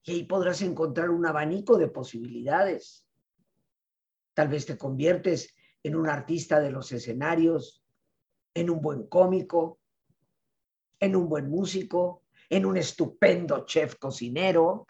Y 0.04 0.12
ahí 0.12 0.24
podrás 0.24 0.62
encontrar 0.62 1.10
un 1.10 1.26
abanico 1.26 1.78
de 1.78 1.88
posibilidades. 1.88 3.06
Tal 4.34 4.48
vez 4.48 4.66
te 4.66 4.78
conviertes 4.78 5.56
en 5.84 5.96
un 5.96 6.08
artista 6.08 6.60
de 6.60 6.72
los 6.72 6.92
escenarios, 6.92 7.84
en 8.54 8.70
un 8.70 8.82
buen 8.82 9.08
cómico, 9.08 9.80
en 11.00 11.16
un 11.16 11.28
buen 11.28 11.50
músico, 11.50 12.24
en 12.50 12.66
un 12.66 12.78
estupendo 12.78 13.66
chef 13.66 13.96
cocinero, 13.96 14.86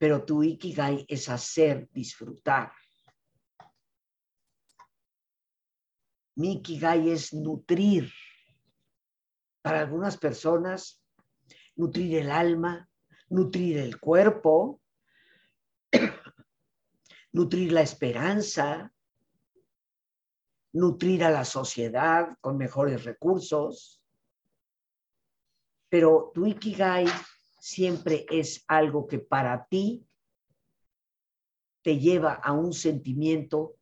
pero 0.00 0.24
tu 0.24 0.42
ikigai 0.42 1.04
es 1.06 1.28
hacer 1.28 1.86
disfrutar. 1.92 2.72
Mi 6.36 6.54
ikigai 6.54 7.10
es 7.10 7.34
nutrir. 7.34 8.10
Para 9.60 9.80
algunas 9.80 10.16
personas, 10.16 11.04
nutrir 11.76 12.16
el 12.16 12.30
alma, 12.30 12.88
nutrir 13.28 13.76
el 13.76 14.00
cuerpo, 14.00 14.80
nutrir 17.32 17.70
la 17.70 17.82
esperanza, 17.82 18.90
nutrir 20.72 21.24
a 21.24 21.30
la 21.30 21.44
sociedad 21.44 22.38
con 22.40 22.56
mejores 22.56 23.04
recursos. 23.04 24.02
Pero 25.90 26.30
tu 26.32 26.46
ikigai 26.46 27.04
siempre 27.60 28.26
es 28.30 28.64
algo 28.66 29.06
que 29.06 29.18
para 29.18 29.66
ti 29.66 30.04
te 31.82 31.98
lleva 31.98 32.32
a 32.32 32.52
un 32.52 32.72
sentimiento 32.72 33.76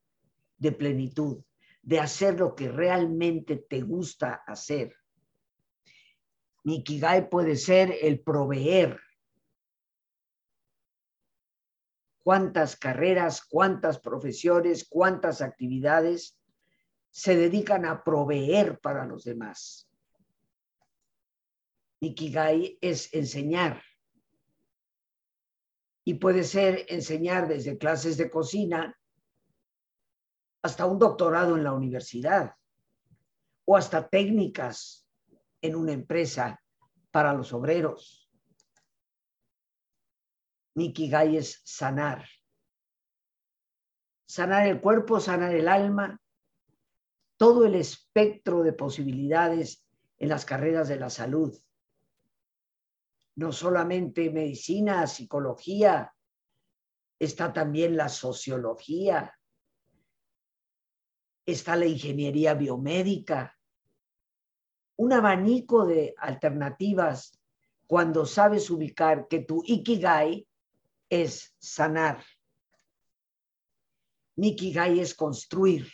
de 0.56 0.72
plenitud, 0.72 1.42
de 1.82 2.00
hacer 2.00 2.38
lo 2.38 2.54
que 2.54 2.68
realmente 2.68 3.56
te 3.56 3.80
gusta 3.80 4.42
hacer. 4.46 4.94
Mi 6.64 6.76
Ikigai 6.76 7.30
puede 7.30 7.56
ser 7.56 7.94
el 8.02 8.20
proveer. 8.20 9.00
Cuántas 12.22 12.76
carreras, 12.76 13.42
cuántas 13.42 14.00
profesiones, 14.00 14.86
cuántas 14.88 15.40
actividades 15.40 16.36
se 17.10 17.36
dedican 17.36 17.86
a 17.86 18.04
proveer 18.04 18.78
para 18.80 19.06
los 19.06 19.24
demás. 19.24 19.88
Ikigai 22.00 22.78
es 22.80 23.12
enseñar. 23.12 23.82
Y 26.04 26.14
puede 26.14 26.44
ser 26.44 26.87
enseñar 26.88 27.48
desde 27.48 27.76
clases 27.76 28.16
de 28.16 28.30
cocina 28.30 28.96
hasta 30.62 30.87
un 30.87 30.98
doctorado 30.98 31.56
en 31.56 31.64
la 31.64 31.72
universidad 31.72 32.54
o 33.64 33.76
hasta 33.76 34.08
técnicas 34.08 35.06
en 35.61 35.76
una 35.76 35.92
empresa 35.92 36.62
para 37.11 37.34
los 37.34 37.52
obreros. 37.52 38.30
Ikigai 40.76 41.37
es 41.37 41.61
sanar. 41.64 42.26
Sanar 44.26 44.66
el 44.68 44.80
cuerpo, 44.80 45.20
sanar 45.20 45.54
el 45.54 45.68
alma, 45.68 46.20
todo 47.37 47.66
el 47.66 47.74
espectro 47.74 48.62
de 48.62 48.72
posibilidades 48.72 49.84
en 50.18 50.28
las 50.28 50.44
carreras 50.44 50.88
de 50.88 50.96
la 50.96 51.11
salud 51.11 51.58
no 53.38 53.53
solamente 53.53 54.31
medicina, 54.31 55.07
psicología, 55.07 56.12
está 57.20 57.53
también 57.53 57.96
la 57.96 58.09
sociología, 58.09 59.33
está 61.46 61.77
la 61.77 61.87
ingeniería 61.87 62.55
biomédica, 62.55 63.57
un 64.96 65.12
abanico 65.12 65.87
de 65.87 66.16
alternativas 66.18 67.40
cuando 67.87 68.27
sabes 68.27 68.70
ubicar 68.70 69.29
que 69.29 69.38
tu 69.44 69.62
ikigai 69.64 70.44
es 71.09 71.55
sanar. 71.61 72.24
Mi 74.35 74.48
ikigai 74.48 74.98
es 74.98 75.14
construir. 75.14 75.87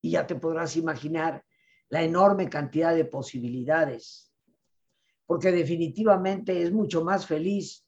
Y 0.00 0.12
ya 0.12 0.28
te 0.28 0.36
podrás 0.36 0.76
imaginar 0.76 1.44
la 1.88 2.04
enorme 2.04 2.48
cantidad 2.48 2.94
de 2.94 3.04
posibilidades, 3.04 4.33
porque 5.26 5.52
definitivamente 5.52 6.62
es 6.62 6.72
mucho 6.72 7.04
más 7.04 7.26
feliz 7.26 7.86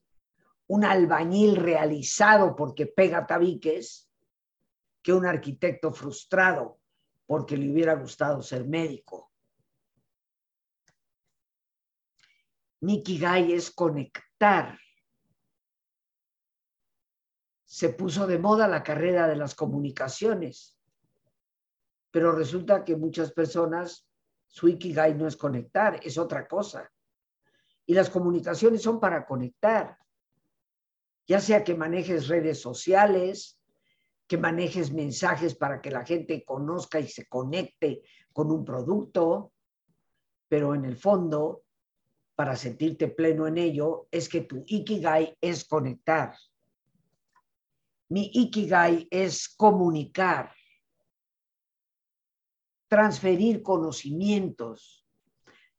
un 0.69 0.85
albañil 0.85 1.57
realizado 1.57 2.57
porque 2.57 2.87
pega 2.87 3.27
tabiques 3.27 4.11
que 5.03 5.13
un 5.13 5.27
arquitecto 5.27 5.93
frustrado 5.93 6.81
porque 7.27 7.57
le 7.57 7.71
hubiera 7.71 7.95
gustado 7.95 8.43
ser 8.43 8.67
médico. 8.67 9.33
Gai 12.81 13.53
es 13.53 13.71
conectar. 13.71 14.79
Se 17.65 17.91
puso 17.91 18.27
de 18.27 18.39
moda 18.39 18.69
la 18.69 18.83
carrera 18.83 19.27
de 19.27 19.37
las 19.37 19.55
comunicaciones, 19.55 20.79
pero 22.11 22.33
resulta 22.33 22.85
que 22.85 22.97
muchas 22.97 23.33
personas, 23.33 24.09
su 24.47 24.69
Ikigai 24.69 25.15
no 25.15 25.27
es 25.27 25.37
conectar, 25.37 25.99
es 26.03 26.17
otra 26.17 26.47
cosa. 26.47 26.91
Y 27.87 27.95
las 27.95 28.11
comunicaciones 28.11 28.83
son 28.83 28.99
para 29.01 29.25
conectar, 29.25 29.97
ya 31.27 31.41
sea 31.41 31.65
que 31.65 31.75
manejes 31.75 32.29
redes 32.29 32.61
sociales, 32.61 33.61
que 34.27 34.39
manejes 34.39 34.93
mensajes 34.93 35.55
para 35.55 35.81
que 35.81 35.91
la 35.91 36.05
gente 36.05 36.45
conozca 36.45 36.99
y 36.99 37.09
se 37.09 37.27
conecte 37.27 38.03
con 38.33 38.51
un 38.51 38.65
producto, 38.65 39.53
pero 40.49 40.75
en 40.75 40.85
el 40.85 40.97
fondo, 40.97 41.63
para 42.35 42.57
sentirte 42.57 43.09
pleno 43.09 43.47
en 43.47 43.59
ello, 43.59 44.09
es 44.11 44.29
que 44.29 44.43
tu 44.43 44.65
ikigai 44.67 45.37
es 45.41 45.65
conectar. 45.65 46.37
Mi 48.09 48.31
ikigai 48.33 49.09
es 49.11 49.49
comunicar, 49.49 50.53
transferir 52.89 53.63
conocimientos, 53.63 55.06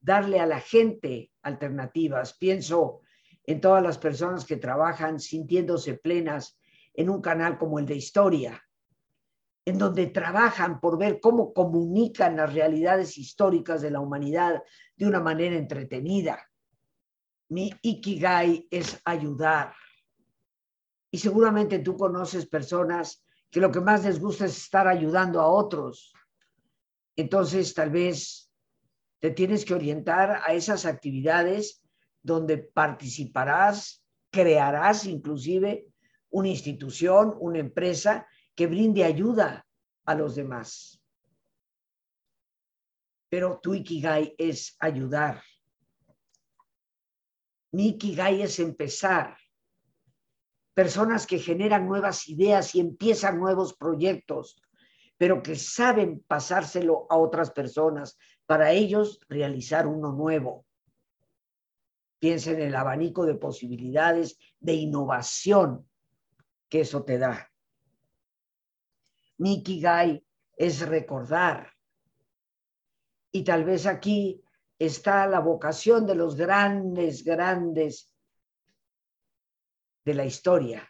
darle 0.08 0.40
a 0.40 0.46
la 0.46 0.62
gente 0.62 1.34
alternativas. 1.42 2.34
Pienso 2.34 3.02
en 3.44 3.60
todas 3.60 3.84
las 3.84 3.98
personas 3.98 4.46
que 4.46 4.56
trabajan 4.56 5.20
sintiéndose 5.20 5.96
plenas 5.96 6.58
en 6.94 7.10
un 7.10 7.22
canal 7.22 7.58
como 7.58 7.78
el 7.78 7.86
de 7.86 7.98
historia, 7.98 8.64
en 9.66 9.78
donde 9.78 10.08
trabajan 10.08 10.80
por 10.80 10.98
ver 10.98 11.20
cómo 11.20 11.54
comunican 11.54 12.38
las 12.38 12.54
realidades 12.54 13.18
históricas 13.18 13.82
de 13.82 13.92
la 13.92 14.00
humanidad 14.00 14.64
de 14.96 15.06
una 15.06 15.20
manera 15.20 15.58
entretenida. 15.58 16.40
Mi 17.50 17.74
ikigai 17.82 18.66
es 18.72 19.02
ayudar. 19.04 19.74
Y 21.12 21.18
seguramente 21.18 21.80
tú 21.80 21.98
conoces 21.98 22.46
personas 22.46 23.26
que 23.52 23.60
lo 23.60 23.70
que 23.72 23.82
más 23.82 24.06
les 24.06 24.22
gusta 24.22 24.46
es 24.46 24.58
estar 24.58 24.88
ayudando 24.88 25.42
a 25.42 25.48
otros. 25.48 26.14
Entonces, 27.18 27.74
tal 27.74 27.90
vez 27.90 28.47
te 29.20 29.32
tienes 29.32 29.66
que 29.66 29.74
orientar 29.74 30.42
a 30.46 30.54
esas 30.54 30.86
actividades 30.86 31.84
donde 32.22 32.58
participarás, 32.58 34.04
crearás 34.32 35.06
inclusive 35.06 35.88
una 36.30 36.50
institución, 36.50 37.36
una 37.40 37.60
empresa 37.60 38.28
que 38.56 38.68
brinde 38.68 39.04
ayuda 39.04 39.66
a 40.06 40.16
los 40.16 40.36
demás. 40.36 41.02
Pero 43.30 43.60
tu 43.62 43.74
Ikigai 43.74 44.36
es 44.38 44.76
ayudar. 44.80 45.44
Mi 47.72 47.90
Ikigai 47.90 48.42
es 48.42 48.60
empezar. 48.60 49.38
Personas 50.74 51.26
que 51.26 51.40
generan 51.40 51.88
nuevas 51.88 52.28
ideas 52.30 52.76
y 52.76 52.80
empiezan 52.80 53.40
nuevos 53.40 53.74
proyectos, 53.76 54.62
pero 55.18 55.42
que 55.42 55.56
saben 55.56 56.24
pasárselo 56.28 57.08
a 57.10 57.18
otras 57.18 57.52
personas 57.52 58.18
para 58.48 58.72
ellos 58.72 59.20
realizar 59.28 59.86
uno 59.86 60.14
nuevo. 60.14 60.66
Piensa 62.18 62.52
en 62.52 62.62
el 62.62 62.76
abanico 62.76 63.26
de 63.26 63.36
posibilidades 63.36 64.40
de 64.60 64.74
innovación 64.74 65.88
que 66.68 66.82
eso 66.82 67.04
te 67.04 67.20
da. 67.20 67.52
Gai 69.38 70.26
es 70.56 70.88
recordar. 70.88 71.72
Y 73.32 73.44
tal 73.44 73.66
vez 73.66 73.86
aquí 73.86 74.42
está 74.80 75.28
la 75.28 75.40
vocación 75.40 76.08
de 76.08 76.16
los 76.16 76.36
grandes, 76.36 77.24
grandes 77.24 78.12
de 80.06 80.14
la 80.14 80.26
historia, 80.26 80.90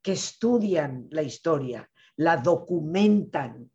que 0.00 0.12
estudian 0.12 1.08
la 1.10 1.22
historia, 1.22 1.90
la 2.16 2.36
documentan 2.36 3.70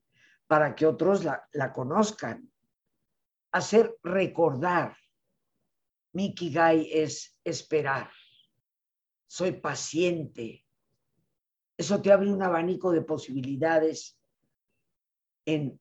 para 0.52 0.76
que 0.76 0.86
otros 0.86 1.24
la, 1.24 1.48
la 1.54 1.72
conozcan. 1.72 2.52
Hacer 3.54 3.96
recordar. 4.04 4.98
Gai 6.14 6.90
es 6.92 7.40
esperar 7.46 8.12
soy 9.32 9.54
paciente. 9.54 10.66
Eso 11.78 12.02
te 12.02 12.12
abre 12.12 12.30
un 12.30 12.44
abanico 12.44 12.92
de 12.92 13.02
posibilidades 13.02 14.20
en 15.46 15.80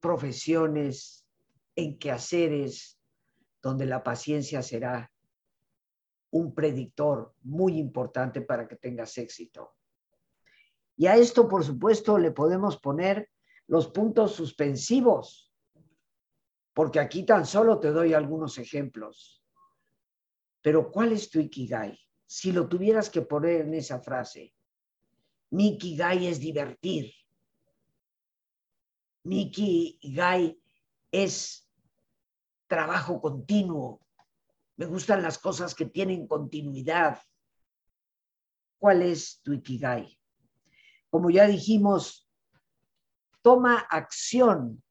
profesiones, 0.00 1.26
en 1.76 1.98
quehaceres, 1.98 2.98
donde 3.60 3.84
la 3.84 4.02
paciencia 4.02 4.62
será 4.62 5.12
un 6.30 6.54
predictor 6.54 7.34
muy 7.42 7.76
importante 7.76 8.40
para 8.40 8.66
que 8.66 8.76
tengas 8.76 9.18
éxito. 9.18 9.74
Y 10.96 11.06
a 11.06 11.16
esto, 11.16 11.46
por 11.46 11.64
supuesto, 11.64 12.16
le 12.16 12.30
podemos 12.30 12.78
poner 12.78 13.28
los 13.66 13.88
puntos 13.88 14.34
suspensivos, 14.34 15.52
porque 16.72 17.00
aquí 17.00 17.24
tan 17.24 17.46
solo 17.46 17.80
te 17.80 17.90
doy 17.90 18.14
algunos 18.14 18.58
ejemplos. 18.58 19.42
Pero 20.60 20.90
¿cuál 20.90 21.12
es 21.12 21.30
tu 21.30 21.40
Ikigai? 21.40 22.04
si 22.26 22.50
lo 22.50 22.68
tuvieras 22.68 23.10
que 23.10 23.22
poner 23.22 23.60
en 23.60 23.74
esa 23.74 24.00
frase, 24.00 24.52
Miki 25.50 25.96
Gai 25.96 26.26
es 26.26 26.40
divertir. 26.40 27.12
Miki 29.22 30.00
Gai 30.02 30.60
es 31.12 31.70
trabajo 32.66 33.20
continuo. 33.20 34.00
Me 34.76 34.86
gustan 34.86 35.22
las 35.22 35.38
cosas 35.38 35.76
que 35.76 35.86
tienen 35.86 36.26
continuidad. 36.26 37.22
¿Cuál 38.78 39.02
es 39.02 39.40
tu 39.42 39.52
Ikigai? 39.52 40.18
Como 41.10 41.30
ya 41.30 41.46
dijimos, 41.46 42.23
toma 43.44 43.76
acción 43.90 44.82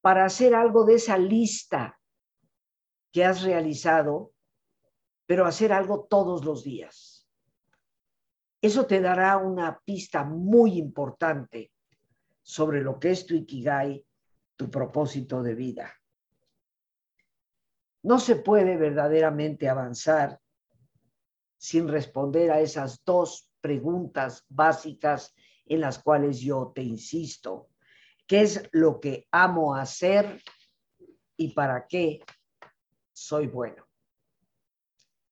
para 0.00 0.24
hacer 0.24 0.56
algo 0.56 0.84
de 0.84 0.94
esa 0.94 1.16
lista 1.16 2.00
que 3.12 3.24
has 3.24 3.42
realizado 3.42 4.32
pero 5.24 5.46
hacer 5.46 5.72
algo 5.72 6.04
todos 6.04 6.44
los 6.44 6.64
días. 6.64 7.28
Eso 8.60 8.86
te 8.86 9.00
dará 9.00 9.36
una 9.36 9.78
pista 9.84 10.24
muy 10.24 10.76
importante 10.76 11.70
sobre 12.42 12.82
lo 12.82 12.98
que 12.98 13.12
es 13.12 13.24
tu 13.24 13.34
Ikigai, 13.34 14.04
tu 14.56 14.68
propósito 14.68 15.44
de 15.44 15.54
vida. 15.54 15.94
No 18.02 18.18
se 18.18 18.36
puede 18.36 18.76
verdaderamente 18.76 19.68
avanzar 19.68 20.40
sin 21.56 21.86
responder 21.86 22.50
a 22.50 22.60
esas 22.60 23.02
dos 23.04 23.48
preguntas 23.60 24.44
básicas 24.48 25.34
en 25.66 25.80
las 25.80 25.98
cuales 25.98 26.40
yo 26.40 26.72
te 26.74 26.82
insisto. 26.82 27.68
¿Qué 28.26 28.42
es 28.42 28.68
lo 28.72 29.00
que 29.00 29.26
amo 29.30 29.74
hacer 29.74 30.42
y 31.36 31.52
para 31.52 31.86
qué 31.86 32.20
soy 33.12 33.46
bueno? 33.46 33.86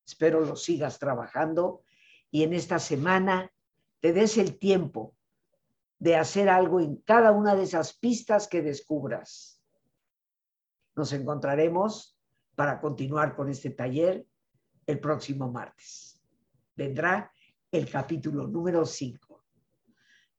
Espero 0.07 0.41
lo 0.41 0.57
sigas 0.57 0.99
trabajando 0.99 1.85
y 2.31 2.43
en 2.43 2.53
esta 2.53 2.79
semana 2.79 3.51
te 4.01 4.13
des 4.13 4.37
el 4.37 4.59
tiempo 4.59 5.15
de 5.99 6.17
hacer 6.17 6.49
algo 6.49 6.81
en 6.81 6.97
cada 6.97 7.31
una 7.31 7.55
de 7.55 7.63
esas 7.63 7.97
pistas 7.97 8.49
que 8.49 8.61
descubras. 8.61 9.63
Nos 10.97 11.13
encontraremos 11.13 12.19
para 12.55 12.81
continuar 12.81 13.37
con 13.37 13.49
este 13.49 13.71
taller 13.71 14.27
el 14.87 15.01
próximo 15.01 15.51
martes. 15.51 16.21
Vendrá 16.75 17.33
el 17.71 17.89
capítulo 17.89 18.47
número 18.47 18.85
5. 18.85 19.22